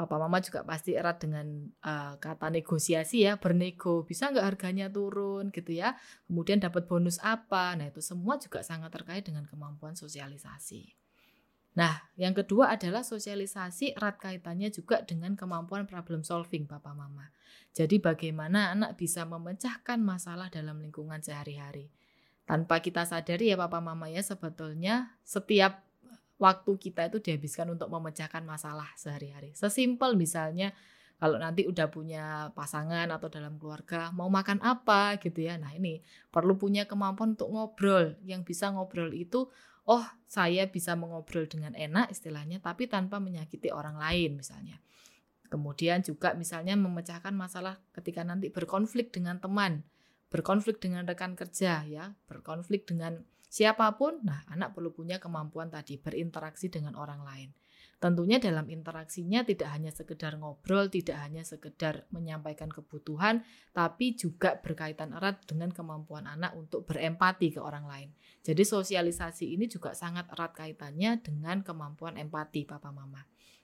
papa 0.00 0.16
mama 0.16 0.40
juga 0.40 0.64
pasti 0.64 0.96
erat 0.96 1.20
dengan 1.20 1.68
uh, 1.84 2.16
kata 2.16 2.48
negosiasi 2.48 3.28
ya 3.28 3.36
bernego. 3.36 4.02
Bisa 4.08 4.32
nggak 4.32 4.56
harganya 4.56 4.88
turun 4.88 5.52
gitu 5.52 5.76
ya? 5.76 5.92
Kemudian 6.24 6.56
dapat 6.56 6.88
bonus 6.88 7.20
apa? 7.20 7.76
Nah 7.76 7.92
itu 7.92 8.00
semua 8.00 8.40
juga 8.40 8.64
sangat 8.64 8.88
terkait 8.88 9.28
dengan 9.28 9.44
kemampuan 9.44 9.92
sosialisasi. 9.92 10.96
Nah 11.76 12.08
yang 12.16 12.32
kedua 12.32 12.72
adalah 12.72 13.04
sosialisasi 13.04 13.94
erat 13.94 14.16
kaitannya 14.16 14.72
juga 14.72 15.04
dengan 15.04 15.36
kemampuan 15.36 15.84
problem 15.84 16.24
solving 16.24 16.64
papa 16.64 16.96
mama. 16.96 17.28
Jadi 17.76 18.00
bagaimana 18.00 18.72
anak 18.72 18.96
bisa 18.96 19.28
memecahkan 19.28 20.00
masalah 20.00 20.48
dalam 20.48 20.80
lingkungan 20.80 21.20
sehari-hari? 21.20 21.92
Tanpa 22.48 22.82
kita 22.82 23.06
sadari 23.06 23.52
ya 23.52 23.60
papa 23.60 23.78
mama 23.78 24.10
ya 24.10 24.24
sebetulnya 24.24 25.14
setiap 25.22 25.89
waktu 26.40 26.72
kita 26.80 27.12
itu 27.12 27.20
dihabiskan 27.20 27.68
untuk 27.68 27.92
memecahkan 27.92 28.40
masalah 28.42 28.88
sehari-hari. 28.96 29.52
Sesimpel 29.52 30.16
misalnya 30.16 30.72
kalau 31.20 31.36
nanti 31.36 31.68
udah 31.68 31.92
punya 31.92 32.48
pasangan 32.56 33.04
atau 33.12 33.28
dalam 33.28 33.60
keluarga 33.60 34.08
mau 34.16 34.32
makan 34.32 34.64
apa 34.64 35.20
gitu 35.20 35.44
ya. 35.44 35.60
Nah, 35.60 35.76
ini 35.76 36.00
perlu 36.32 36.56
punya 36.56 36.88
kemampuan 36.88 37.36
untuk 37.36 37.52
ngobrol. 37.52 38.16
Yang 38.24 38.56
bisa 38.56 38.72
ngobrol 38.72 39.12
itu 39.12 39.52
oh, 39.84 40.04
saya 40.24 40.64
bisa 40.72 40.96
mengobrol 40.96 41.44
dengan 41.44 41.76
enak 41.76 42.08
istilahnya 42.08 42.64
tapi 42.64 42.88
tanpa 42.88 43.20
menyakiti 43.20 43.68
orang 43.68 44.00
lain 44.00 44.40
misalnya. 44.40 44.80
Kemudian 45.52 46.00
juga 46.00 46.32
misalnya 46.32 46.72
memecahkan 46.80 47.36
masalah 47.36 47.76
ketika 47.92 48.24
nanti 48.24 48.48
berkonflik 48.48 49.12
dengan 49.12 49.44
teman, 49.44 49.84
berkonflik 50.32 50.80
dengan 50.80 51.04
rekan 51.04 51.36
kerja 51.36 51.84
ya, 51.84 52.16
berkonflik 52.30 52.88
dengan 52.88 53.28
Siapa 53.50 53.98
pun, 53.98 54.22
nah 54.22 54.46
anak 54.46 54.78
perlu 54.78 54.94
punya 54.94 55.18
kemampuan 55.18 55.74
tadi 55.74 55.98
berinteraksi 55.98 56.70
dengan 56.70 56.94
orang 56.94 57.26
lain. 57.26 57.50
Tentunya 58.00 58.38
dalam 58.40 58.70
interaksinya 58.70 59.44
tidak 59.44 59.74
hanya 59.74 59.90
sekedar 59.92 60.38
ngobrol, 60.38 60.88
tidak 60.88 61.20
hanya 61.20 61.42
sekedar 61.44 62.08
menyampaikan 62.14 62.70
kebutuhan, 62.70 63.44
tapi 63.74 64.16
juga 64.16 64.56
berkaitan 64.56 65.12
erat 65.12 65.44
dengan 65.44 65.68
kemampuan 65.74 66.24
anak 66.24 66.54
untuk 66.56 66.86
berempati 66.88 67.52
ke 67.52 67.60
orang 67.60 67.84
lain. 67.84 68.08
Jadi 68.40 68.62
sosialisasi 68.64 69.52
ini 69.52 69.68
juga 69.68 69.92
sangat 69.92 70.30
erat 70.32 70.56
kaitannya 70.56 71.20
dengan 71.20 71.60
kemampuan 71.60 72.16
empati 72.16 72.64
papa 72.64 72.88
mama 72.88 73.20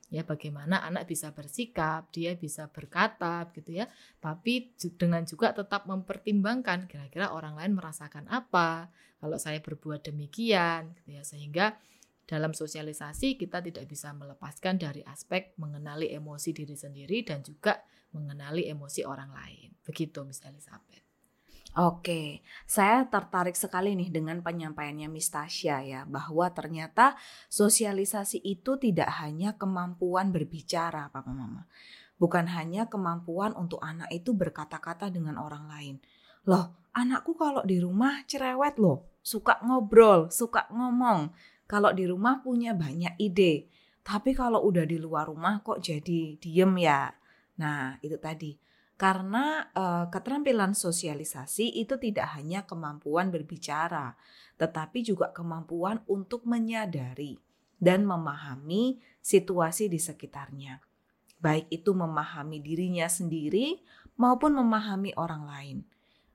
ya 0.06 0.22
bagaimana 0.22 0.82
anak 0.86 1.10
bisa 1.10 1.34
bersikap, 1.34 2.10
dia 2.14 2.38
bisa 2.38 2.70
berkata 2.70 3.50
gitu 3.54 3.82
ya, 3.82 3.90
tapi 4.22 4.70
dengan 4.94 5.26
juga 5.26 5.50
tetap 5.50 5.86
mempertimbangkan 5.90 6.86
kira-kira 6.86 7.34
orang 7.34 7.58
lain 7.58 7.74
merasakan 7.74 8.30
apa 8.30 8.90
kalau 9.18 9.40
saya 9.40 9.58
berbuat 9.58 10.06
demikian 10.06 10.94
gitu 11.02 11.10
ya 11.16 11.22
sehingga 11.26 11.66
dalam 12.26 12.50
sosialisasi 12.50 13.38
kita 13.38 13.62
tidak 13.62 13.86
bisa 13.86 14.10
melepaskan 14.10 14.82
dari 14.82 15.00
aspek 15.06 15.54
mengenali 15.62 16.10
emosi 16.10 16.50
diri 16.50 16.74
sendiri 16.74 17.22
dan 17.22 17.46
juga 17.46 17.78
mengenali 18.10 18.66
emosi 18.66 19.06
orang 19.06 19.30
lain. 19.30 19.70
Begitu 19.86 20.26
Miss 20.26 20.42
Elizabeth. 20.42 21.05
Oke, 21.76 22.40
saya 22.64 23.04
tertarik 23.04 23.52
sekali 23.52 23.92
nih 23.92 24.08
dengan 24.08 24.40
penyampaiannya 24.40 25.12
Miss 25.12 25.28
Tasya 25.28 25.84
ya, 25.84 26.00
bahwa 26.08 26.48
ternyata 26.48 27.20
sosialisasi 27.52 28.40
itu 28.40 28.80
tidak 28.80 29.12
hanya 29.20 29.60
kemampuan 29.60 30.32
berbicara, 30.32 31.12
Papa 31.12 31.28
Mama. 31.28 31.68
Bukan 32.16 32.48
hanya 32.48 32.88
kemampuan 32.88 33.52
untuk 33.52 33.84
anak 33.84 34.08
itu 34.08 34.32
berkata-kata 34.32 35.12
dengan 35.12 35.36
orang 35.36 35.68
lain. 35.68 35.96
Loh, 36.48 36.80
anakku 36.96 37.36
kalau 37.36 37.60
di 37.68 37.76
rumah 37.76 38.24
cerewet 38.24 38.80
loh, 38.80 39.12
suka 39.20 39.60
ngobrol, 39.60 40.32
suka 40.32 40.72
ngomong. 40.72 41.28
Kalau 41.68 41.92
di 41.92 42.08
rumah 42.08 42.40
punya 42.40 42.72
banyak 42.72 43.20
ide. 43.20 43.68
Tapi 44.00 44.32
kalau 44.32 44.64
udah 44.64 44.88
di 44.88 44.96
luar 44.96 45.28
rumah 45.28 45.60
kok 45.60 45.84
jadi 45.84 46.40
diem 46.40 46.72
ya. 46.80 47.12
Nah, 47.60 48.00
itu 48.00 48.16
tadi 48.16 48.56
karena 48.96 49.68
uh, 49.76 50.08
keterampilan 50.08 50.72
sosialisasi 50.72 51.68
itu 51.76 52.00
tidak 52.00 52.32
hanya 52.32 52.64
kemampuan 52.64 53.28
berbicara, 53.28 54.16
tetapi 54.56 55.04
juga 55.04 55.36
kemampuan 55.36 56.00
untuk 56.08 56.48
menyadari 56.48 57.36
dan 57.76 58.08
memahami 58.08 58.96
situasi 59.20 59.92
di 59.92 60.00
sekitarnya. 60.00 60.80
Baik 61.36 61.68
itu 61.68 61.92
memahami 61.92 62.64
dirinya 62.64 63.04
sendiri 63.04 63.84
maupun 64.16 64.56
memahami 64.56 65.12
orang 65.20 65.44
lain. 65.44 65.78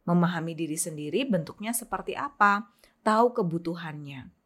Memahami 0.06 0.53
diri 0.53 0.77
sendiri 0.77 1.25
bentuknya 1.25 1.74
seperti 1.74 2.13
apa, 2.13 2.70
tahu 3.01 3.34
kebutuhannya. 3.34 4.40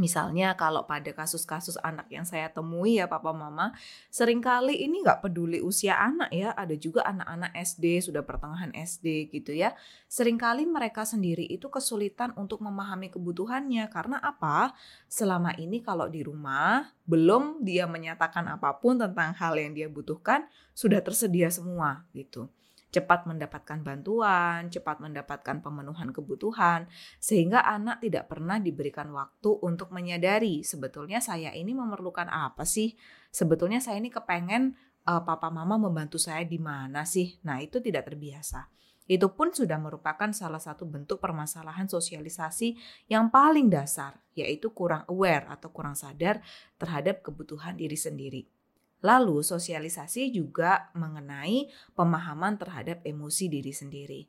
Misalnya 0.00 0.56
kalau 0.56 0.88
pada 0.88 1.12
kasus-kasus 1.12 1.76
anak 1.84 2.08
yang 2.08 2.24
saya 2.24 2.48
temui 2.48 2.96
ya 2.96 3.04
papa 3.04 3.28
mama, 3.36 3.76
sering 4.08 4.40
kali 4.40 4.80
ini 4.80 5.04
nggak 5.04 5.20
peduli 5.20 5.60
usia 5.60 6.00
anak 6.00 6.32
ya, 6.32 6.56
ada 6.56 6.72
juga 6.80 7.04
anak-anak 7.04 7.52
SD, 7.60 8.08
sudah 8.08 8.24
pertengahan 8.24 8.72
SD 8.72 9.28
gitu 9.28 9.52
ya. 9.52 9.76
Seringkali 10.08 10.64
mereka 10.64 11.04
sendiri 11.04 11.44
itu 11.44 11.68
kesulitan 11.68 12.32
untuk 12.40 12.64
memahami 12.64 13.12
kebutuhannya 13.12 13.84
karena 13.92 14.16
apa? 14.16 14.72
Selama 15.12 15.52
ini 15.60 15.84
kalau 15.84 16.08
di 16.08 16.24
rumah 16.24 16.88
belum 17.04 17.60
dia 17.60 17.84
menyatakan 17.84 18.48
apa 18.48 18.72
pun 18.80 18.96
tentang 18.96 19.36
hal 19.36 19.60
yang 19.60 19.76
dia 19.76 19.92
butuhkan, 19.92 20.48
sudah 20.72 21.04
tersedia 21.04 21.52
semua 21.52 22.08
gitu 22.16 22.48
cepat 22.92 23.24
mendapatkan 23.24 23.80
bantuan, 23.80 24.68
cepat 24.68 25.00
mendapatkan 25.00 25.64
pemenuhan 25.64 26.12
kebutuhan, 26.12 26.86
sehingga 27.16 27.64
anak 27.64 28.04
tidak 28.04 28.28
pernah 28.28 28.60
diberikan 28.60 29.08
waktu 29.16 29.48
untuk 29.64 29.90
menyadari 29.96 30.60
sebetulnya 30.60 31.24
saya 31.24 31.56
ini 31.56 31.72
memerlukan 31.72 32.28
apa 32.28 32.68
sih? 32.68 32.92
Sebetulnya 33.32 33.80
saya 33.80 33.96
ini 33.96 34.12
kepengen 34.12 34.76
uh, 35.08 35.24
papa 35.24 35.48
mama 35.48 35.80
membantu 35.80 36.20
saya 36.20 36.44
di 36.44 36.60
mana 36.60 37.08
sih? 37.08 37.40
Nah, 37.48 37.64
itu 37.64 37.80
tidak 37.80 38.12
terbiasa. 38.12 38.68
Itu 39.08 39.34
pun 39.34 39.50
sudah 39.50 39.80
merupakan 39.82 40.30
salah 40.30 40.62
satu 40.62 40.86
bentuk 40.86 41.18
permasalahan 41.18 41.90
sosialisasi 41.90 42.78
yang 43.10 43.32
paling 43.34 43.66
dasar, 43.66 44.20
yaitu 44.38 44.70
kurang 44.70 45.02
aware 45.10 45.48
atau 45.50 45.74
kurang 45.74 45.98
sadar 45.98 46.38
terhadap 46.78 47.24
kebutuhan 47.24 47.74
diri 47.74 47.98
sendiri. 47.98 48.61
Lalu 49.02 49.42
sosialisasi 49.42 50.30
juga 50.30 50.90
mengenai 50.94 51.66
pemahaman 51.98 52.54
terhadap 52.56 53.02
emosi 53.02 53.50
diri 53.50 53.74
sendiri. 53.74 54.22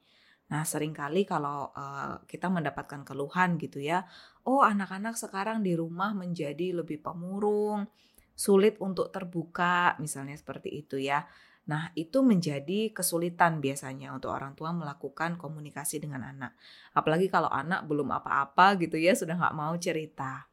Nah, 0.49 0.65
sering 0.65 0.93
kali 0.93 1.25
kalau 1.25 1.73
uh, 1.73 2.21
kita 2.29 2.49
mendapatkan 2.51 3.01
keluhan 3.01 3.57
gitu 3.57 3.81
ya, 3.81 4.05
oh 4.45 4.61
anak-anak 4.61 5.17
sekarang 5.17 5.65
di 5.65 5.73
rumah 5.73 6.13
menjadi 6.13 6.77
lebih 6.77 7.01
pemurung, 7.01 7.89
sulit 8.33 8.77
untuk 8.81 9.09
terbuka, 9.13 9.97
misalnya 9.97 10.37
seperti 10.37 10.69
itu 10.73 11.01
ya. 11.01 11.25
Nah, 11.63 11.95
itu 11.95 12.19
menjadi 12.19 12.91
kesulitan 12.91 13.63
biasanya 13.63 14.11
untuk 14.11 14.35
orang 14.35 14.51
tua 14.53 14.75
melakukan 14.75 15.39
komunikasi 15.39 16.03
dengan 16.03 16.27
anak. 16.27 16.53
Apalagi 16.91 17.31
kalau 17.31 17.47
anak 17.47 17.87
belum 17.87 18.11
apa-apa 18.11 18.75
gitu 18.83 18.99
ya, 18.99 19.15
sudah 19.15 19.39
nggak 19.39 19.55
mau 19.55 19.73
cerita. 19.79 20.52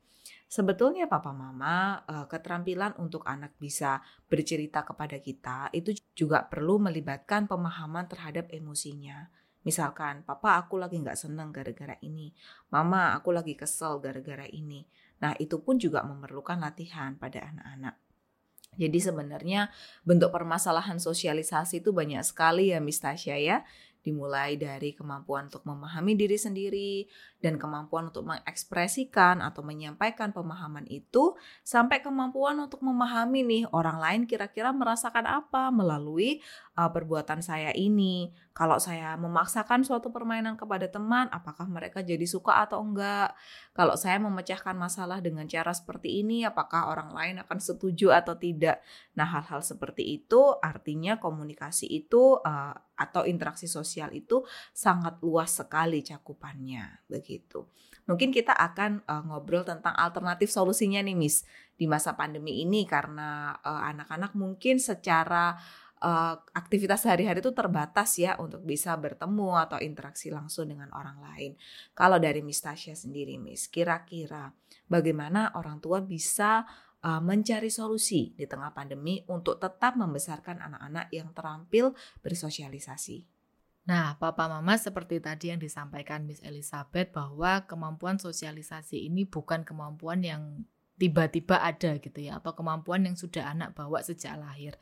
Sebetulnya 0.51 1.07
papa 1.07 1.31
mama 1.31 2.03
keterampilan 2.27 2.99
untuk 2.99 3.23
anak 3.23 3.55
bisa 3.63 4.03
bercerita 4.27 4.83
kepada 4.83 5.23
kita 5.23 5.71
itu 5.71 5.95
juga 6.11 6.43
perlu 6.43 6.83
melibatkan 6.83 7.47
pemahaman 7.47 8.11
terhadap 8.11 8.51
emosinya. 8.51 9.31
Misalkan, 9.63 10.27
papa 10.27 10.59
aku 10.59 10.75
lagi 10.75 10.99
nggak 10.99 11.15
seneng 11.15 11.55
gara-gara 11.55 11.95
ini. 12.03 12.35
Mama 12.75 13.15
aku 13.15 13.31
lagi 13.31 13.55
kesel 13.55 14.03
gara-gara 14.03 14.49
ini. 14.51 14.83
Nah 15.23 15.39
itu 15.39 15.63
pun 15.63 15.79
juga 15.79 16.03
memerlukan 16.03 16.59
latihan 16.59 17.15
pada 17.15 17.47
anak-anak. 17.47 17.95
Jadi 18.75 18.99
sebenarnya 19.03 19.71
bentuk 20.03 20.35
permasalahan 20.35 20.99
sosialisasi 20.99 21.83
itu 21.85 21.95
banyak 21.95 22.27
sekali 22.27 22.75
ya 22.75 22.83
Miss 22.83 22.99
Tasya 23.03 23.39
ya 23.39 23.63
dimulai 24.01 24.57
dari 24.57 24.97
kemampuan 24.97 25.53
untuk 25.53 25.65
memahami 25.69 26.17
diri 26.17 26.41
sendiri 26.41 27.05
dan 27.41 27.61
kemampuan 27.61 28.09
untuk 28.09 28.25
mengekspresikan 28.29 29.45
atau 29.45 29.61
menyampaikan 29.61 30.33
pemahaman 30.33 30.89
itu 30.89 31.37
sampai 31.61 32.01
kemampuan 32.01 32.57
untuk 32.61 32.81
memahami 32.81 33.45
nih 33.45 33.65
orang 33.73 34.01
lain 34.01 34.23
kira-kira 34.25 34.73
merasakan 34.73 35.29
apa 35.29 35.69
melalui 35.69 36.41
uh, 36.81 36.89
perbuatan 36.89 37.45
saya 37.45 37.77
ini. 37.77 38.33
Kalau 38.57 38.81
saya 38.81 39.17
memaksakan 39.21 39.85
suatu 39.85 40.09
permainan 40.09 40.57
kepada 40.57 40.89
teman, 40.89 41.29
apakah 41.29 41.69
mereka 41.69 42.01
jadi 42.01 42.25
suka 42.25 42.65
atau 42.65 42.81
enggak? 42.81 43.37
Kalau 43.77 43.97
saya 44.01 44.17
memecahkan 44.21 44.77
masalah 44.77 45.21
dengan 45.21 45.45
cara 45.45 45.77
seperti 45.77 46.25
ini, 46.25 46.45
apakah 46.49 46.89
orang 46.89 47.13
lain 47.13 47.37
akan 47.45 47.59
setuju 47.61 48.17
atau 48.17 48.37
tidak? 48.37 48.81
Nah, 49.17 49.29
hal-hal 49.29 49.61
seperti 49.61 50.25
itu 50.25 50.57
artinya 50.61 51.21
komunikasi 51.21 51.89
itu 51.89 52.41
uh, 52.41 52.75
atau 53.01 53.25
interaksi 53.25 53.65
sosial 53.65 54.13
itu 54.13 54.45
sangat 54.77 55.21
luas 55.25 55.57
sekali 55.57 56.05
cakupannya, 56.05 57.05
begitu. 57.09 57.65
Mungkin 58.05 58.29
kita 58.29 58.53
akan 58.53 59.05
uh, 59.09 59.23
ngobrol 59.25 59.65
tentang 59.65 59.97
alternatif 59.97 60.53
solusinya 60.53 61.01
nih, 61.01 61.17
Miss, 61.17 61.49
di 61.81 61.89
masa 61.89 62.13
pandemi 62.13 62.61
ini 62.61 62.85
karena 62.85 63.57
anak-anak 63.65 64.37
uh, 64.37 64.39
mungkin 64.39 64.77
secara 64.77 65.57
uh, 66.01 66.35
aktivitas 66.57 67.05
sehari-hari 67.05 67.45
itu 67.45 67.53
terbatas 67.53 68.17
ya 68.17 68.37
untuk 68.41 68.65
bisa 68.65 68.97
bertemu 68.97 69.57
atau 69.69 69.79
interaksi 69.79 70.33
langsung 70.33 70.69
dengan 70.69 70.89
orang 70.97 71.21
lain. 71.21 71.53
Kalau 71.93 72.17
dari 72.17 72.41
Miss 72.41 72.65
Tasya 72.65 72.97
sendiri, 72.97 73.37
Miss, 73.37 73.69
kira-kira 73.69 74.53
bagaimana 74.89 75.53
orang 75.55 75.79
tua 75.79 76.01
bisa 76.01 76.65
uh, 77.05 77.21
mencari 77.21 77.69
solusi 77.69 78.33
di 78.35 78.49
tengah 78.49 78.73
pandemi 78.73 79.23
untuk 79.29 79.61
tetap 79.61 79.97
membesarkan 79.97 80.61
anak-anak 80.61 81.07
yang 81.13 81.31
terampil 81.37 81.93
bersosialisasi? 82.25 83.29
Nah, 83.89 84.15
Papa 84.21 84.47
Mama 84.47 84.77
seperti 84.77 85.19
tadi 85.19 85.51
yang 85.51 85.59
disampaikan 85.59 86.29
Miss 86.29 86.45
Elizabeth 86.45 87.11
bahwa 87.11 87.65
kemampuan 87.65 88.21
sosialisasi 88.21 89.09
ini 89.09 89.25
bukan 89.25 89.65
kemampuan 89.65 90.21
yang 90.21 90.63
tiba-tiba 91.01 91.65
ada 91.65 91.97
gitu 91.97 92.21
ya 92.21 92.37
atau 92.39 92.53
kemampuan 92.53 93.09
yang 93.09 93.17
sudah 93.17 93.49
anak 93.49 93.73
bawa 93.73 94.05
sejak 94.05 94.37
lahir. 94.37 94.77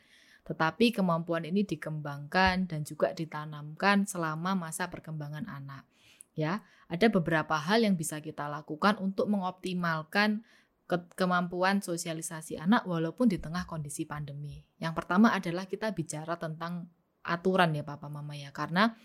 Tetapi 0.49 0.97
kemampuan 0.97 1.45
ini 1.45 1.69
dikembangkan 1.69 2.65
dan 2.73 2.81
juga 2.81 3.13
ditanamkan 3.13 4.09
selama 4.09 4.57
masa 4.57 4.89
perkembangan 4.89 5.45
anak. 5.45 5.85
Ya, 6.33 6.65
ada 6.89 7.13
beberapa 7.13 7.61
hal 7.61 7.85
yang 7.85 8.01
bisa 8.01 8.25
kita 8.25 8.49
lakukan 8.49 8.97
untuk 8.97 9.29
mengoptimalkan 9.29 10.41
ke 10.89 10.97
kemampuan 11.21 11.85
sosialisasi 11.85 12.57
anak 12.57 12.89
walaupun 12.89 13.29
di 13.29 13.37
tengah 13.37 13.69
kondisi 13.69 14.09
pandemi. 14.09 14.65
Yang 14.81 15.05
pertama 15.05 15.37
adalah 15.37 15.69
kita 15.69 15.93
bicara 15.93 16.41
tentang 16.41 16.89
aturan 17.21 17.77
ya 17.77 17.85
Papa 17.85 18.09
Mama 18.09 18.33
ya, 18.33 18.49
karena 18.57 18.97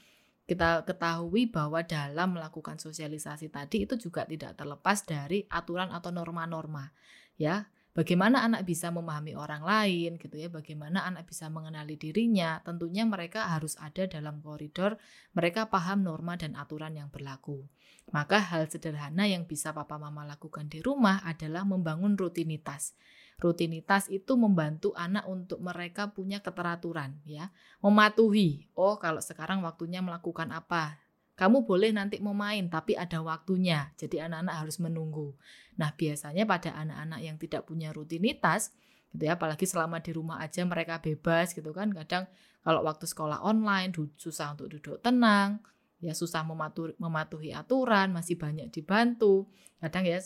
kita 0.48 0.88
ketahui 0.88 1.52
bahwa 1.52 1.84
dalam 1.84 2.40
melakukan 2.40 2.80
sosialisasi 2.80 3.52
tadi 3.52 3.84
itu 3.84 3.96
juga 3.96 4.24
tidak 4.24 4.60
terlepas 4.60 5.04
dari 5.04 5.48
aturan 5.48 5.92
atau 5.92 6.12
norma-norma 6.12 6.92
ya 7.40 7.68
Bagaimana 7.94 8.42
anak 8.42 8.66
bisa 8.66 8.90
memahami 8.90 9.38
orang 9.38 9.62
lain 9.62 10.18
gitu 10.18 10.34
ya, 10.34 10.50
bagaimana 10.50 11.06
anak 11.06 11.30
bisa 11.30 11.46
mengenali 11.54 11.94
dirinya, 11.94 12.58
tentunya 12.66 13.06
mereka 13.06 13.54
harus 13.54 13.78
ada 13.78 14.10
dalam 14.10 14.42
koridor, 14.42 14.98
mereka 15.38 15.70
paham 15.70 16.02
norma 16.02 16.34
dan 16.34 16.58
aturan 16.58 16.98
yang 16.98 17.14
berlaku. 17.14 17.62
Maka 18.10 18.42
hal 18.42 18.66
sederhana 18.66 19.30
yang 19.30 19.46
bisa 19.46 19.78
papa 19.78 20.02
mama 20.02 20.26
lakukan 20.26 20.74
di 20.74 20.82
rumah 20.82 21.22
adalah 21.22 21.62
membangun 21.70 22.18
rutinitas. 22.18 22.98
Rutinitas 23.38 24.10
itu 24.10 24.42
membantu 24.42 24.98
anak 24.98 25.30
untuk 25.30 25.62
mereka 25.62 26.10
punya 26.10 26.42
keteraturan 26.42 27.22
ya, 27.30 27.54
mematuhi. 27.78 28.74
Oh, 28.74 28.98
kalau 28.98 29.22
sekarang 29.22 29.62
waktunya 29.62 30.02
melakukan 30.02 30.50
apa? 30.50 31.03
Kamu 31.34 31.66
boleh 31.66 31.90
nanti 31.90 32.22
mau 32.22 32.38
main, 32.38 32.70
tapi 32.70 32.94
ada 32.94 33.18
waktunya. 33.26 33.90
Jadi 33.98 34.22
anak-anak 34.22 34.56
harus 34.66 34.78
menunggu. 34.78 35.34
Nah, 35.82 35.90
biasanya 35.98 36.46
pada 36.46 36.78
anak-anak 36.78 37.20
yang 37.26 37.36
tidak 37.42 37.66
punya 37.66 37.90
rutinitas, 37.90 38.70
gitu 39.10 39.26
ya, 39.26 39.34
apalagi 39.34 39.66
selama 39.66 39.98
di 39.98 40.14
rumah 40.14 40.38
aja 40.42 40.62
mereka 40.62 41.02
bebas 41.02 41.58
gitu 41.58 41.74
kan. 41.74 41.90
Kadang 41.90 42.30
kalau 42.62 42.86
waktu 42.86 43.10
sekolah 43.10 43.42
online 43.42 43.90
susah 44.14 44.54
untuk 44.54 44.70
duduk 44.70 45.02
tenang, 45.02 45.58
ya 45.98 46.14
susah 46.14 46.46
mematuhi, 46.46 46.94
mematuhi 47.02 47.50
aturan, 47.50 48.14
masih 48.14 48.38
banyak 48.38 48.70
dibantu. 48.70 49.50
Kadang 49.82 50.06
ya 50.06 50.22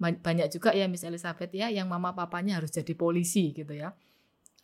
banyak 0.00 0.52
juga 0.52 0.76
ya 0.76 0.88
Miss 0.88 1.04
Elizabeth 1.04 1.52
ya 1.56 1.72
yang 1.72 1.88
mama 1.88 2.12
papanya 2.12 2.60
harus 2.60 2.68
jadi 2.68 2.92
polisi 2.92 3.56
gitu 3.56 3.72
ya 3.72 3.96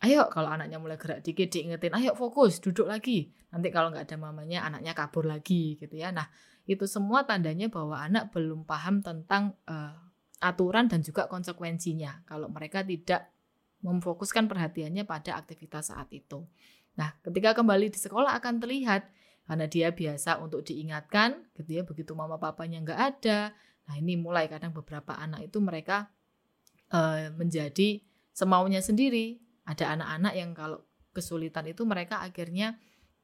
ayo 0.01 0.25
kalau 0.33 0.49
anaknya 0.49 0.81
mulai 0.81 0.97
gerak 0.97 1.21
dikit 1.21 1.53
diingetin 1.53 1.93
ayo 1.93 2.17
fokus 2.17 2.57
duduk 2.63 2.89
lagi. 2.89 3.29
Nanti 3.53 3.69
kalau 3.69 3.93
nggak 3.93 4.09
ada 4.09 4.17
mamanya 4.17 4.65
anaknya 4.65 4.97
kabur 4.97 5.29
lagi 5.29 5.77
gitu 5.77 5.93
ya. 5.93 6.09
Nah 6.09 6.25
itu 6.65 6.87
semua 6.87 7.27
tandanya 7.27 7.67
bahwa 7.67 7.99
anak 7.99 8.31
belum 8.31 8.63
paham 8.63 9.03
tentang 9.03 9.53
uh, 9.67 9.93
aturan 10.39 10.87
dan 10.87 11.03
juga 11.03 11.27
konsekuensinya 11.27 12.23
kalau 12.27 12.47
mereka 12.47 12.83
tidak 12.83 13.31
memfokuskan 13.83 14.47
perhatiannya 14.47 15.03
pada 15.03 15.35
aktivitas 15.35 15.91
saat 15.91 16.07
itu. 16.15 16.47
Nah 16.95 17.15
ketika 17.19 17.51
kembali 17.51 17.91
di 17.91 17.99
sekolah 17.99 18.39
akan 18.39 18.63
terlihat 18.63 19.11
karena 19.43 19.67
dia 19.67 19.91
biasa 19.91 20.39
untuk 20.39 20.63
diingatkan 20.63 21.35
gitu 21.59 21.79
ya 21.79 21.83
begitu 21.83 22.15
mama 22.15 22.39
papanya 22.39 22.79
nggak 22.79 22.99
ada. 22.99 23.51
Nah 23.83 23.95
ini 23.99 24.15
mulai 24.15 24.47
kadang 24.47 24.71
beberapa 24.71 25.19
anak 25.19 25.51
itu 25.51 25.59
mereka 25.59 26.07
uh, 26.95 27.27
menjadi 27.35 27.99
semaunya 28.31 28.79
sendiri 28.79 29.42
ada 29.63 29.95
anak-anak 29.95 30.33
yang 30.35 30.51
kalau 30.51 30.79
kesulitan 31.15 31.69
itu 31.69 31.85
mereka 31.87 32.19
akhirnya 32.19 32.75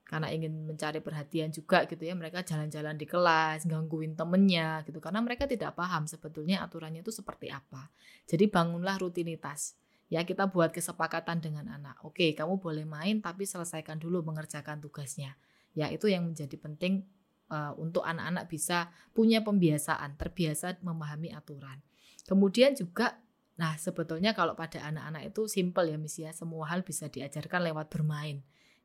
karena 0.09 0.33
ingin 0.33 0.65
mencari 0.65 1.05
perhatian 1.05 1.53
juga 1.53 1.85
gitu 1.85 2.01
ya 2.01 2.17
mereka 2.17 2.41
jalan-jalan 2.41 2.97
di 2.97 3.05
kelas 3.05 3.69
gangguin 3.69 4.17
temennya 4.17 4.81
gitu. 4.89 4.97
Karena 4.97 5.21
mereka 5.21 5.45
tidak 5.45 5.77
paham 5.77 6.09
sebetulnya 6.09 6.65
aturannya 6.65 7.05
itu 7.05 7.13
seperti 7.13 7.53
apa. 7.53 7.93
Jadi 8.25 8.49
bangunlah 8.49 8.97
rutinitas. 8.97 9.77
Ya 10.09 10.25
kita 10.25 10.49
buat 10.49 10.73
kesepakatan 10.73 11.45
dengan 11.45 11.69
anak. 11.69 12.01
Oke 12.01 12.33
kamu 12.33 12.57
boleh 12.57 12.89
main 12.89 13.21
tapi 13.21 13.45
selesaikan 13.45 14.01
dulu 14.01 14.25
mengerjakan 14.25 14.81
tugasnya. 14.81 15.37
Ya 15.77 15.93
itu 15.93 16.09
yang 16.09 16.25
menjadi 16.25 16.57
penting 16.57 17.05
uh, 17.53 17.77
untuk 17.77 18.01
anak-anak 18.01 18.49
bisa 18.49 18.89
punya 19.13 19.45
pembiasaan 19.45 20.17
terbiasa 20.17 20.81
memahami 20.81 21.29
aturan. 21.37 21.85
Kemudian 22.25 22.73
juga 22.73 23.21
nah 23.59 23.75
sebetulnya 23.75 24.31
kalau 24.31 24.55
pada 24.55 24.79
anak-anak 24.87 25.35
itu 25.35 25.51
simple 25.51 25.91
ya 25.91 25.99
Miss 25.99 26.15
ya, 26.15 26.31
semua 26.31 26.71
hal 26.71 26.87
bisa 26.87 27.11
diajarkan 27.11 27.67
lewat 27.67 27.91
bermain. 27.91 28.39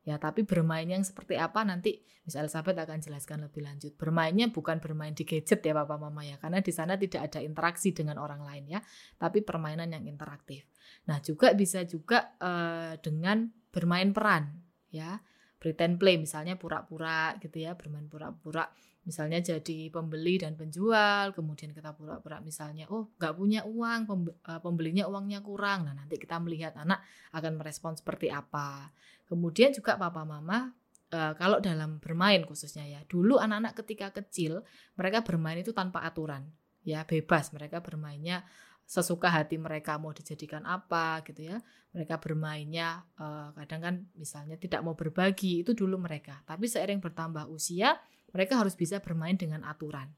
Ya, 0.05 0.21
tapi 0.21 0.45
bermain 0.45 0.85
yang 0.85 1.01
seperti 1.01 1.33
apa 1.33 1.65
nanti 1.65 2.05
Miss 2.27 2.37
Elizabeth 2.37 2.77
akan 2.77 3.01
jelaskan 3.01 3.41
lebih 3.41 3.65
lanjut. 3.65 3.97
Bermainnya 3.97 4.53
bukan 4.53 4.77
bermain 4.77 5.17
di 5.17 5.25
gadget 5.25 5.65
ya 5.65 5.73
Papa 5.73 5.97
Mama 5.97 6.21
ya, 6.21 6.37
karena 6.37 6.61
di 6.61 6.69
sana 6.69 6.93
tidak 6.93 7.31
ada 7.33 7.41
interaksi 7.41 7.89
dengan 7.89 8.21
orang 8.21 8.45
lain 8.45 8.69
ya, 8.69 8.79
tapi 9.17 9.41
permainan 9.41 9.89
yang 9.89 10.05
interaktif. 10.05 10.69
Nah, 11.09 11.17
juga 11.25 11.57
bisa 11.57 11.81
juga 11.89 12.37
uh, 12.37 12.93
dengan 13.01 13.49
bermain 13.73 14.13
peran 14.13 14.61
ya. 14.93 15.17
Pretend 15.57 15.97
play 15.97 16.21
misalnya 16.21 16.53
pura-pura 16.53 17.33
gitu 17.41 17.65
ya, 17.65 17.73
bermain 17.73 18.05
pura-pura 18.05 18.69
misalnya 19.05 19.37
jadi 19.37 19.93
pembeli 19.93 20.41
dan 20.41 20.57
penjual 20.57 21.29
kemudian 21.37 21.71
kita 21.71 21.93
pura-pura 21.93 22.41
misalnya 22.41 22.89
oh 22.89 23.13
nggak 23.21 23.33
punya 23.37 23.61
uang 23.63 24.01
eh, 24.33 24.59
pembelinya 24.59 25.05
uangnya 25.05 25.39
kurang. 25.45 25.85
Nah 25.85 25.93
nanti 25.93 26.17
kita 26.17 26.41
melihat 26.41 26.73
anak 26.75 27.05
akan 27.31 27.61
merespon 27.61 27.93
seperti 27.93 28.33
apa. 28.33 28.89
Kemudian 29.29 29.71
juga 29.71 29.95
papa 29.95 30.25
mama 30.25 30.73
eh, 31.13 31.33
kalau 31.37 31.61
dalam 31.61 32.01
bermain 32.01 32.41
khususnya 32.43 32.83
ya 32.89 33.01
dulu 33.05 33.37
anak-anak 33.37 33.77
ketika 33.85 34.09
kecil 34.11 34.65
mereka 34.97 35.21
bermain 35.21 35.61
itu 35.61 35.69
tanpa 35.71 36.01
aturan 36.01 36.49
ya 36.81 37.05
bebas. 37.05 37.53
Mereka 37.53 37.85
bermainnya 37.85 38.41
sesuka 38.85 39.33
hati 39.33 39.57
mereka 39.57 39.97
mau 40.01 40.13
dijadikan 40.17 40.65
apa 40.65 41.21
gitu 41.29 41.53
ya. 41.53 41.57
Mereka 41.93 42.17
bermainnya 42.17 43.05
uh, 43.21 43.53
kadang 43.53 43.81
kan 43.81 43.95
misalnya 44.17 44.57
tidak 44.57 44.81
mau 44.81 44.97
berbagi 44.97 45.61
itu 45.61 45.77
dulu 45.77 46.01
mereka. 46.01 46.41
Tapi 46.49 46.65
seiring 46.65 47.01
bertambah 47.05 47.45
usia 47.53 48.01
mereka 48.31 48.61
harus 48.61 48.73
bisa 48.73 49.01
bermain 49.03 49.35
dengan 49.35 49.65
aturan. 49.65 50.09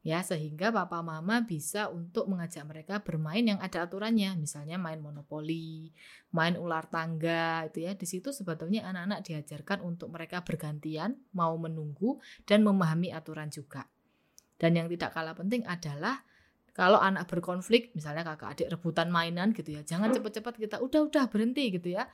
Ya, 0.00 0.24
sehingga 0.24 0.72
papa 0.72 1.04
mama 1.04 1.44
bisa 1.44 1.92
untuk 1.92 2.24
mengajak 2.24 2.64
mereka 2.64 3.04
bermain 3.04 3.44
yang 3.44 3.60
ada 3.60 3.84
aturannya, 3.84 4.32
misalnya 4.32 4.80
main 4.80 4.96
monopoli, 4.96 5.92
main 6.32 6.56
ular 6.56 6.88
tangga 6.88 7.68
itu 7.68 7.84
ya. 7.84 7.92
Di 7.92 8.08
situ 8.08 8.32
sebetulnya 8.32 8.88
anak-anak 8.88 9.28
diajarkan 9.28 9.84
untuk 9.84 10.08
mereka 10.08 10.40
bergantian 10.40 11.20
mau 11.36 11.52
menunggu 11.60 12.16
dan 12.48 12.64
memahami 12.64 13.12
aturan 13.12 13.52
juga. 13.52 13.84
Dan 14.56 14.80
yang 14.80 14.88
tidak 14.88 15.12
kalah 15.12 15.36
penting 15.36 15.68
adalah 15.68 16.24
kalau 16.72 16.96
anak 16.96 17.28
berkonflik, 17.28 17.92
misalnya 17.92 18.24
kakak 18.24 18.56
adik 18.56 18.68
rebutan 18.72 19.12
mainan 19.12 19.52
gitu 19.52 19.76
ya, 19.76 19.84
jangan 19.84 20.16
cepat-cepat 20.16 20.54
kita 20.56 20.76
udah-udah 20.80 21.28
berhenti 21.28 21.76
gitu 21.76 21.92
ya 21.92 22.08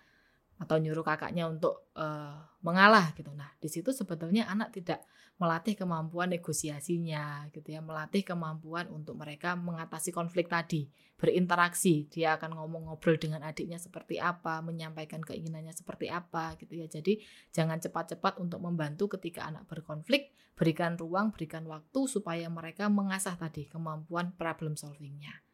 atau 0.57 0.81
nyuruh 0.81 1.05
kakaknya 1.05 1.45
untuk 1.47 1.93
uh, 1.95 2.41
mengalah 2.65 3.13
gitu. 3.13 3.29
Nah, 3.37 3.53
di 3.61 3.69
situ 3.69 3.93
sebetulnya 3.93 4.49
anak 4.49 4.73
tidak 4.73 5.05
melatih 5.37 5.77
kemampuan 5.77 6.33
negosiasinya 6.33 7.53
gitu 7.53 7.77
ya, 7.77 7.85
melatih 7.85 8.25
kemampuan 8.25 8.89
untuk 8.89 9.21
mereka 9.21 9.53
mengatasi 9.53 10.09
konflik 10.09 10.49
tadi, 10.49 10.89
berinteraksi. 11.21 12.09
Dia 12.09 12.41
akan 12.41 12.57
ngomong 12.57 12.89
ngobrol 12.89 13.21
dengan 13.21 13.45
adiknya 13.45 13.77
seperti 13.77 14.17
apa, 14.17 14.65
menyampaikan 14.65 15.21
keinginannya 15.21 15.77
seperti 15.77 16.09
apa 16.09 16.57
gitu 16.57 16.81
ya. 16.81 16.89
Jadi 16.89 17.21
jangan 17.53 17.77
cepat-cepat 17.77 18.41
untuk 18.41 18.65
membantu 18.65 19.13
ketika 19.21 19.45
anak 19.45 19.69
berkonflik, 19.69 20.33
berikan 20.57 20.97
ruang, 20.97 21.37
berikan 21.37 21.69
waktu 21.69 22.09
supaya 22.09 22.49
mereka 22.49 22.89
mengasah 22.89 23.37
tadi 23.37 23.69
kemampuan 23.69 24.33
problem 24.41 24.73
solvingnya. 24.73 25.45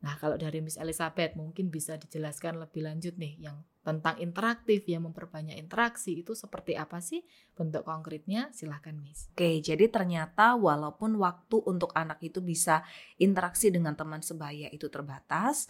Nah, 0.00 0.16
kalau 0.16 0.40
dari 0.40 0.64
Miss 0.64 0.80
Elizabeth 0.80 1.36
mungkin 1.36 1.68
bisa 1.68 1.96
dijelaskan 1.96 2.56
lebih 2.60 2.84
lanjut 2.88 3.16
nih 3.20 3.36
yang 3.40 3.60
tentang 3.80 4.20
interaktif 4.20 4.84
yang 4.84 5.08
memperbanyak 5.08 5.56
interaksi 5.56 6.20
itu 6.20 6.36
seperti 6.36 6.76
apa 6.76 7.00
sih 7.00 7.24
bentuk 7.56 7.88
konkretnya? 7.88 8.52
Silahkan 8.52 8.92
Miss. 8.92 9.32
Oke, 9.32 9.64
jadi 9.64 9.88
ternyata 9.88 10.52
walaupun 10.56 11.16
waktu 11.16 11.64
untuk 11.64 11.88
anak 11.96 12.20
itu 12.20 12.44
bisa 12.44 12.84
interaksi 13.16 13.72
dengan 13.72 13.96
teman 13.96 14.20
sebaya 14.20 14.68
itu 14.68 14.92
terbatas, 14.92 15.64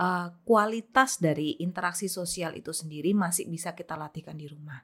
uh, 0.00 0.32
kualitas 0.48 1.20
dari 1.20 1.60
interaksi 1.60 2.08
sosial 2.08 2.56
itu 2.56 2.72
sendiri 2.72 3.12
masih 3.12 3.44
bisa 3.44 3.76
kita 3.76 3.92
latihkan 3.92 4.40
di 4.40 4.48
rumah. 4.48 4.80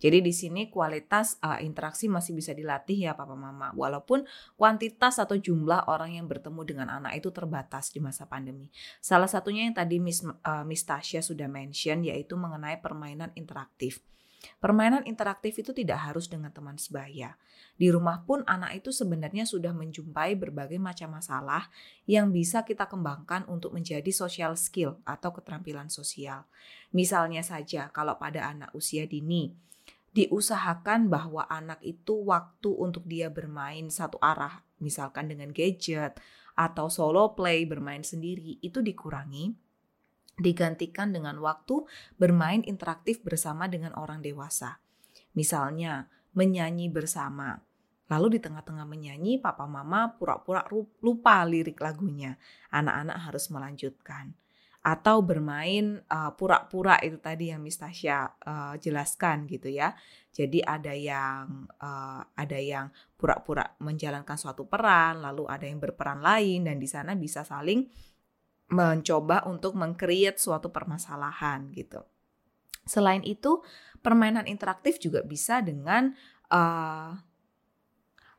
Jadi 0.00 0.24
di 0.24 0.32
sini 0.32 0.72
kualitas 0.72 1.36
uh, 1.44 1.60
interaksi 1.60 2.08
masih 2.08 2.32
bisa 2.32 2.56
dilatih 2.56 3.06
ya 3.06 3.12
papa 3.12 3.36
mama. 3.36 3.70
Walaupun 3.76 4.24
kuantitas 4.56 5.20
atau 5.20 5.36
jumlah 5.36 5.92
orang 5.92 6.16
yang 6.16 6.24
bertemu 6.24 6.60
dengan 6.64 6.88
anak 6.88 7.20
itu 7.20 7.28
terbatas 7.28 7.92
di 7.92 8.00
masa 8.00 8.24
pandemi. 8.24 8.72
Salah 9.04 9.28
satunya 9.28 9.68
yang 9.68 9.76
tadi 9.76 10.00
Miss 10.00 10.24
uh, 10.24 10.64
Miss 10.64 10.88
Tasya 10.88 11.20
sudah 11.20 11.46
mention 11.46 12.00
yaitu 12.00 12.34
mengenai 12.40 12.80
permainan 12.80 13.28
interaktif. 13.36 14.00
Permainan 14.56 15.04
interaktif 15.04 15.60
itu 15.60 15.76
tidak 15.76 16.00
harus 16.00 16.24
dengan 16.24 16.48
teman 16.48 16.80
sebaya. 16.80 17.36
Di 17.76 17.92
rumah 17.92 18.24
pun 18.24 18.40
anak 18.48 18.80
itu 18.80 18.88
sebenarnya 18.88 19.44
sudah 19.44 19.76
menjumpai 19.76 20.32
berbagai 20.36 20.80
macam 20.80 21.16
masalah 21.16 21.68
yang 22.08 22.32
bisa 22.32 22.64
kita 22.64 22.88
kembangkan 22.88 23.44
untuk 23.52 23.76
menjadi 23.76 24.08
social 24.08 24.56
skill 24.56 24.96
atau 25.04 25.32
keterampilan 25.36 25.92
sosial. 25.92 26.48
Misalnya 26.96 27.44
saja 27.44 27.92
kalau 27.92 28.16
pada 28.16 28.48
anak 28.48 28.72
usia 28.72 29.04
dini, 29.04 29.52
diusahakan 30.10 31.06
bahwa 31.06 31.46
anak 31.46 31.78
itu 31.86 32.26
waktu 32.26 32.70
untuk 32.70 33.06
dia 33.06 33.30
bermain 33.30 33.86
satu 33.88 34.18
arah, 34.18 34.66
misalkan 34.82 35.30
dengan 35.30 35.54
gadget 35.54 36.18
atau 36.58 36.90
solo 36.90 37.32
play 37.38 37.62
bermain 37.64 38.02
sendiri 38.02 38.58
itu 38.60 38.82
dikurangi, 38.82 39.54
digantikan 40.36 41.14
dengan 41.14 41.38
waktu 41.38 41.86
bermain 42.18 42.66
interaktif 42.66 43.22
bersama 43.22 43.70
dengan 43.70 43.94
orang 43.94 44.18
dewasa. 44.20 44.82
Misalnya, 45.38 46.10
menyanyi 46.34 46.90
bersama. 46.90 47.62
Lalu 48.10 48.36
di 48.36 48.40
tengah-tengah 48.42 48.82
menyanyi, 48.82 49.38
papa 49.38 49.70
mama 49.70 50.18
pura-pura 50.18 50.66
lupa 50.98 51.46
lirik 51.46 51.78
lagunya. 51.78 52.34
Anak-anak 52.74 53.30
harus 53.30 53.46
melanjutkan 53.54 54.34
atau 54.80 55.20
bermain 55.20 56.00
uh, 56.08 56.32
pura-pura 56.32 56.96
itu 57.04 57.20
tadi 57.20 57.52
yang 57.52 57.60
Miss 57.60 57.76
Tasya 57.76 58.40
uh, 58.40 58.74
jelaskan 58.80 59.44
gitu 59.44 59.68
ya. 59.68 59.92
Jadi 60.32 60.64
ada 60.64 60.96
yang 60.96 61.68
uh, 61.84 62.24
ada 62.32 62.56
yang 62.56 62.88
pura-pura 63.20 63.76
menjalankan 63.84 64.40
suatu 64.40 64.64
peran, 64.64 65.20
lalu 65.20 65.44
ada 65.52 65.68
yang 65.68 65.76
berperan 65.76 66.24
lain 66.24 66.64
dan 66.64 66.80
di 66.80 66.88
sana 66.88 67.12
bisa 67.12 67.44
saling 67.44 67.84
mencoba 68.70 69.44
untuk 69.50 69.76
mengcreate 69.76 70.40
suatu 70.40 70.72
permasalahan 70.72 71.68
gitu. 71.76 72.00
Selain 72.88 73.20
itu, 73.20 73.60
permainan 74.00 74.48
interaktif 74.48 74.96
juga 74.96 75.20
bisa 75.20 75.60
dengan 75.60 76.16
uh, 76.48 77.12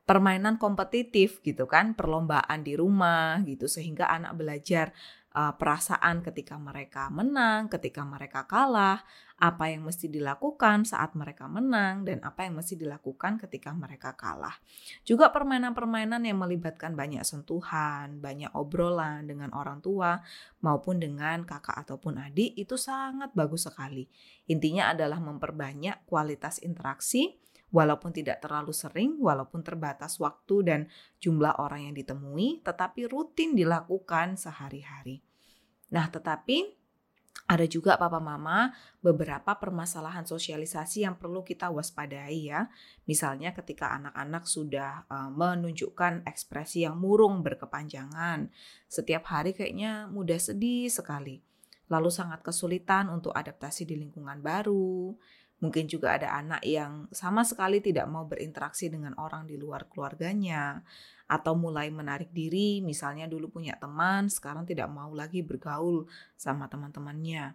permainan 0.10 0.58
kompetitif 0.58 1.44
gitu 1.46 1.70
kan, 1.70 1.94
perlombaan 1.94 2.66
di 2.66 2.74
rumah 2.74 3.40
gitu 3.46 3.70
sehingga 3.70 4.10
anak 4.10 4.34
belajar 4.36 4.96
uh, 5.34 5.54
perasaan 5.56 6.22
ketika 6.22 6.60
mereka 6.60 7.10
menang, 7.10 7.72
ketika 7.72 8.04
mereka 8.06 8.46
kalah, 8.46 9.04
apa 9.42 9.74
yang 9.74 9.82
mesti 9.82 10.06
dilakukan 10.06 10.86
saat 10.86 11.18
mereka 11.18 11.50
menang, 11.50 12.06
dan 12.06 12.22
apa 12.22 12.46
yang 12.46 12.62
mesti 12.62 12.78
dilakukan 12.78 13.42
ketika 13.42 13.74
mereka 13.74 14.14
kalah. 14.14 14.54
Juga 15.02 15.34
permainan-permainan 15.34 16.22
yang 16.22 16.38
melibatkan 16.38 16.94
banyak 16.94 17.26
sentuhan, 17.26 18.22
banyak 18.22 18.54
obrolan 18.54 19.26
dengan 19.26 19.50
orang 19.58 19.82
tua 19.82 20.22
maupun 20.62 21.02
dengan 21.02 21.42
kakak 21.42 21.90
ataupun 21.90 22.22
adik 22.22 22.54
itu 22.54 22.78
sangat 22.78 23.34
bagus 23.34 23.66
sekali. 23.66 24.06
Intinya 24.46 24.94
adalah 24.94 25.18
memperbanyak 25.18 26.06
kualitas 26.06 26.62
interaksi 26.62 27.41
walaupun 27.72 28.12
tidak 28.12 28.44
terlalu 28.44 28.76
sering, 28.76 29.18
walaupun 29.18 29.64
terbatas 29.64 30.20
waktu 30.20 30.56
dan 30.64 30.80
jumlah 31.24 31.58
orang 31.58 31.90
yang 31.90 31.96
ditemui, 31.96 32.62
tetapi 32.62 33.08
rutin 33.08 33.56
dilakukan 33.56 34.36
sehari-hari. 34.36 35.24
Nah, 35.92 36.08
tetapi 36.08 36.82
ada 37.52 37.68
juga 37.68 38.00
papa 38.00 38.24
mama 38.24 38.72
beberapa 39.04 39.56
permasalahan 39.60 40.24
sosialisasi 40.24 41.04
yang 41.04 41.20
perlu 41.20 41.44
kita 41.44 41.68
waspadai 41.68 42.48
ya. 42.48 42.72
Misalnya 43.08 43.52
ketika 43.52 43.92
anak-anak 43.92 44.48
sudah 44.48 45.04
uh, 45.12 45.28
menunjukkan 45.32 46.24
ekspresi 46.24 46.88
yang 46.88 46.96
murung 46.96 47.44
berkepanjangan, 47.44 48.48
setiap 48.88 49.28
hari 49.28 49.52
kayaknya 49.52 50.08
mudah 50.08 50.40
sedih 50.40 50.88
sekali. 50.88 51.44
Lalu 51.92 52.08
sangat 52.08 52.40
kesulitan 52.40 53.12
untuk 53.12 53.36
adaptasi 53.36 53.84
di 53.84 54.00
lingkungan 54.00 54.40
baru, 54.40 55.12
Mungkin 55.62 55.86
juga 55.86 56.18
ada 56.18 56.34
anak 56.42 56.66
yang 56.66 57.06
sama 57.14 57.46
sekali 57.46 57.86
tidak 57.86 58.10
mau 58.10 58.26
berinteraksi 58.26 58.90
dengan 58.90 59.14
orang 59.22 59.46
di 59.46 59.62
luar 59.62 59.86
keluarganya 59.86 60.82
atau 61.30 61.54
mulai 61.54 61.94
menarik 61.94 62.34
diri, 62.34 62.82
misalnya 62.82 63.30
dulu 63.30 63.62
punya 63.62 63.78
teman, 63.78 64.28
sekarang 64.28 64.66
tidak 64.66 64.90
mau 64.90 65.14
lagi 65.14 65.46
bergaul 65.46 66.10
sama 66.34 66.66
teman-temannya. 66.66 67.54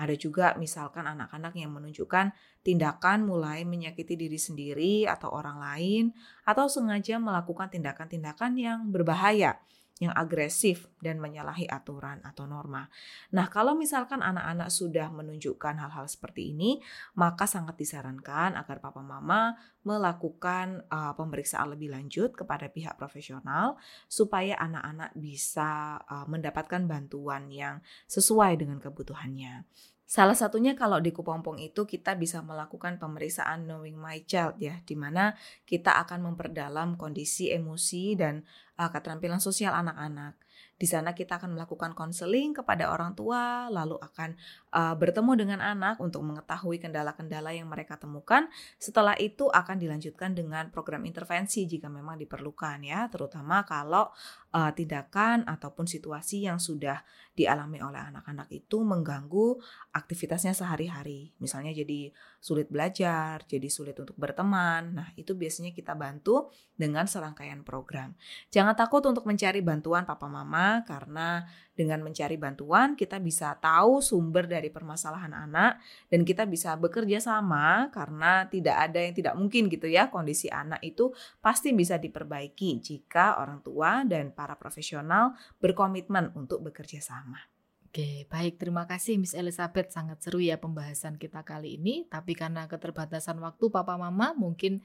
Ada 0.00 0.16
juga 0.16 0.56
misalkan 0.56 1.04
anak-anak 1.04 1.52
yang 1.60 1.76
menunjukkan 1.76 2.32
tindakan 2.64 3.28
mulai 3.28 3.68
menyakiti 3.68 4.16
diri 4.16 4.40
sendiri 4.40 5.04
atau 5.04 5.28
orang 5.28 5.60
lain 5.60 6.04
atau 6.48 6.72
sengaja 6.72 7.20
melakukan 7.20 7.68
tindakan-tindakan 7.68 8.56
yang 8.56 8.78
berbahaya 8.88 9.60
yang 10.00 10.16
agresif 10.16 10.88
dan 11.04 11.20
menyalahi 11.20 11.68
aturan 11.68 12.24
atau 12.24 12.48
norma. 12.48 12.88
Nah, 13.36 13.52
kalau 13.52 13.76
misalkan 13.76 14.24
anak-anak 14.24 14.72
sudah 14.72 15.12
menunjukkan 15.12 15.76
hal-hal 15.76 16.08
seperti 16.08 16.56
ini, 16.56 16.80
maka 17.20 17.44
sangat 17.44 17.76
disarankan 17.76 18.56
agar 18.56 18.80
papa 18.80 19.04
mama 19.04 19.60
melakukan 19.84 20.88
uh, 20.88 21.12
pemeriksaan 21.12 21.76
lebih 21.76 21.92
lanjut 21.92 22.32
kepada 22.32 22.72
pihak 22.72 22.96
profesional 22.96 23.76
supaya 24.08 24.56
anak-anak 24.56 25.12
bisa 25.20 26.00
uh, 26.08 26.24
mendapatkan 26.24 26.80
bantuan 26.88 27.52
yang 27.52 27.84
sesuai 28.08 28.56
dengan 28.56 28.80
kebutuhannya. 28.80 29.68
Salah 30.10 30.34
satunya 30.34 30.74
kalau 30.74 30.98
di 30.98 31.14
Kupompong 31.14 31.62
itu 31.62 31.86
kita 31.86 32.18
bisa 32.18 32.42
melakukan 32.42 32.98
pemeriksaan 32.98 33.62
Knowing 33.62 33.94
My 33.94 34.26
Child 34.26 34.58
ya, 34.58 34.82
di 34.82 34.98
mana 34.98 35.38
kita 35.62 36.02
akan 36.02 36.26
memperdalam 36.26 36.98
kondisi 36.98 37.54
emosi 37.54 38.18
dan 38.18 38.42
keterampilan 38.88 39.42
sosial 39.42 39.76
anak-anak. 39.76 40.40
Di 40.80 40.88
sana 40.88 41.12
kita 41.12 41.36
akan 41.36 41.60
melakukan 41.60 41.92
konseling 41.92 42.56
kepada 42.56 42.88
orang 42.88 43.12
tua, 43.12 43.68
lalu 43.68 44.00
akan 44.00 44.32
uh, 44.72 44.96
bertemu 44.96 45.32
dengan 45.36 45.60
anak 45.60 46.00
untuk 46.00 46.24
mengetahui 46.24 46.80
kendala-kendala 46.80 47.52
yang 47.52 47.68
mereka 47.68 48.00
temukan. 48.00 48.48
Setelah 48.80 49.12
itu 49.20 49.52
akan 49.52 49.76
dilanjutkan 49.76 50.32
dengan 50.32 50.72
program 50.72 51.04
intervensi 51.04 51.68
jika 51.68 51.92
memang 51.92 52.16
diperlukan 52.16 52.80
ya, 52.80 53.12
terutama 53.12 53.60
kalau 53.68 54.08
uh, 54.56 54.72
tindakan 54.72 55.44
ataupun 55.44 55.84
situasi 55.84 56.48
yang 56.48 56.56
sudah 56.56 57.04
dialami 57.36 57.84
oleh 57.84 58.00
anak-anak 58.00 58.48
itu 58.48 58.80
mengganggu 58.80 59.60
aktivitasnya 59.92 60.56
sehari-hari. 60.56 61.36
Misalnya 61.44 61.76
jadi 61.76 62.08
sulit 62.40 62.72
belajar, 62.72 63.44
jadi 63.44 63.68
sulit 63.68 63.94
untuk 64.00 64.16
berteman. 64.16 64.96
Nah, 64.96 65.08
itu 65.14 65.36
biasanya 65.36 65.76
kita 65.76 65.92
bantu 65.92 66.48
dengan 66.72 67.04
serangkaian 67.04 67.60
program. 67.60 68.16
Jangan 68.48 68.72
takut 68.72 69.04
untuk 69.04 69.28
mencari 69.28 69.60
bantuan 69.60 70.08
papa 70.08 70.24
mama 70.26 70.80
karena 70.88 71.44
dengan 71.76 72.00
mencari 72.00 72.40
bantuan 72.40 72.96
kita 72.96 73.20
bisa 73.20 73.52
tahu 73.60 74.00
sumber 74.00 74.48
dari 74.48 74.72
permasalahan 74.72 75.32
anak 75.36 75.80
dan 76.08 76.24
kita 76.24 76.48
bisa 76.48 76.76
bekerja 76.80 77.20
sama 77.20 77.92
karena 77.92 78.48
tidak 78.48 78.76
ada 78.88 79.00
yang 79.00 79.14
tidak 79.16 79.34
mungkin 79.36 79.68
gitu 79.68 79.88
ya 79.88 80.08
kondisi 80.08 80.48
anak 80.48 80.80
itu 80.80 81.12
pasti 81.44 81.76
bisa 81.76 82.00
diperbaiki 82.00 82.80
jika 82.80 83.36
orang 83.40 83.60
tua 83.60 84.04
dan 84.08 84.32
para 84.32 84.56
profesional 84.56 85.36
berkomitmen 85.60 86.32
untuk 86.32 86.64
bekerja 86.64 87.04
sama. 87.04 87.59
Oke, 87.90 88.30
baik. 88.30 88.62
Terima 88.62 88.86
kasih 88.86 89.18
Miss 89.18 89.34
Elizabeth. 89.34 89.90
Sangat 89.90 90.22
seru 90.22 90.38
ya 90.38 90.62
pembahasan 90.62 91.18
kita 91.18 91.42
kali 91.42 91.74
ini. 91.74 92.06
Tapi 92.06 92.38
karena 92.38 92.70
keterbatasan 92.70 93.42
waktu 93.42 93.66
Papa 93.66 93.98
Mama, 93.98 94.30
mungkin 94.38 94.78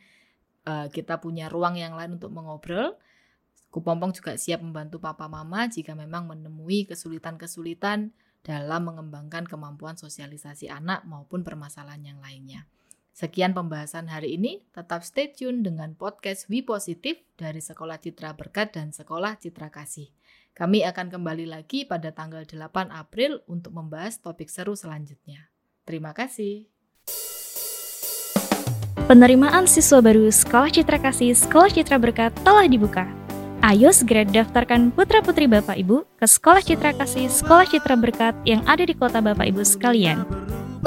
uh, 0.65 0.89
kita 0.89 1.21
punya 1.21 1.45
ruang 1.45 1.77
yang 1.77 1.93
lain 1.93 2.17
untuk 2.17 2.33
mengobrol. 2.33 2.97
Kupompong 3.69 4.09
juga 4.15 4.39
siap 4.39 4.63
membantu 4.63 5.03
papa 5.03 5.27
mama 5.27 5.67
jika 5.67 5.99
memang 5.99 6.31
menemui 6.31 6.87
kesulitan-kesulitan 6.87 8.07
dalam 8.39 8.81
mengembangkan 8.87 9.43
kemampuan 9.43 9.99
sosialisasi 9.99 10.71
anak 10.71 11.03
maupun 11.03 11.43
permasalahan 11.43 11.99
yang 12.15 12.19
lainnya. 12.23 12.71
Sekian 13.11 13.51
pembahasan 13.51 14.07
hari 14.07 14.39
ini, 14.39 14.63
tetap 14.71 15.03
stay 15.03 15.27
tune 15.27 15.59
dengan 15.63 15.91
podcast 15.91 16.47
We 16.47 16.63
Positif 16.63 17.19
dari 17.35 17.59
Sekolah 17.59 17.99
Citra 17.99 18.35
Berkat 18.35 18.79
dan 18.79 18.95
Sekolah 18.95 19.39
Citra 19.39 19.67
Kasih. 19.71 20.07
Kami 20.55 20.87
akan 20.87 21.11
kembali 21.11 21.51
lagi 21.51 21.83
pada 21.83 22.15
tanggal 22.15 22.47
8 22.47 22.87
April 22.87 23.43
untuk 23.43 23.75
membahas 23.75 24.23
topik 24.23 24.47
seru 24.47 24.71
selanjutnya. 24.71 25.51
Terima 25.83 26.15
kasih. 26.15 26.71
Penerimaan 29.03 29.67
siswa 29.67 29.99
baru 29.99 30.31
Sekolah 30.31 30.71
Citra 30.71 31.03
Kasih 31.03 31.35
Sekolah 31.35 31.67
Citra 31.67 31.99
Berkat 31.99 32.31
telah 32.47 32.71
dibuka. 32.71 33.03
Ayo 33.67 33.91
segera 33.91 34.23
daftarkan 34.23 34.95
putra-putri 34.95 35.43
Bapak 35.43 35.75
Ibu 35.75 36.07
ke 36.15 36.23
Sekolah 36.23 36.63
Citra 36.63 36.95
Kasih 36.95 37.27
Sekolah 37.27 37.67
Citra 37.67 37.99
Berkat 37.99 38.39
yang 38.47 38.63
ada 38.63 38.87
di 38.87 38.95
kota 38.95 39.19
Bapak 39.19 39.51
Ibu 39.51 39.59
sekalian. 39.59 40.23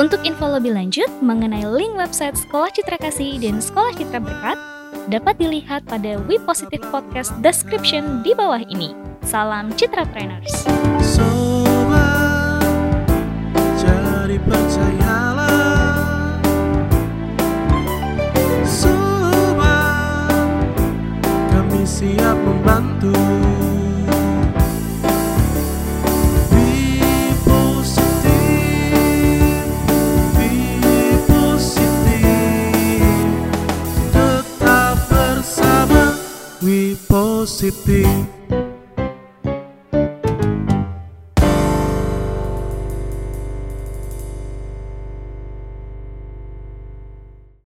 Untuk 0.01 0.25
info 0.25 0.49
lebih 0.49 0.73
lanjut 0.73 1.13
mengenai 1.21 1.69
link 1.69 1.93
website 1.93 2.41
Sekolah 2.41 2.73
Citra 2.73 2.97
Kasih 2.97 3.37
dan 3.37 3.61
Sekolah 3.61 3.93
Citra 3.93 4.17
Berkat, 4.17 4.78
dapat 5.09 5.41
dilihat 5.41 5.89
pada 5.89 6.21
We 6.29 6.37
Positive 6.45 6.85
Podcast 6.93 7.33
description 7.41 8.21
di 8.21 8.37
bawah 8.37 8.61
ini. 8.69 8.93
Salam 9.25 9.73
Citra 9.75 10.05
Trainers. 10.13 10.69
Sobat, 11.01 12.65
jadi 13.81 14.37
percayalah 14.45 15.49
siap 21.89 22.37
membantu 22.45 23.17
Tetap 37.39 37.55
bersama 37.55 37.79
We 37.79 38.05
positif 38.09 38.38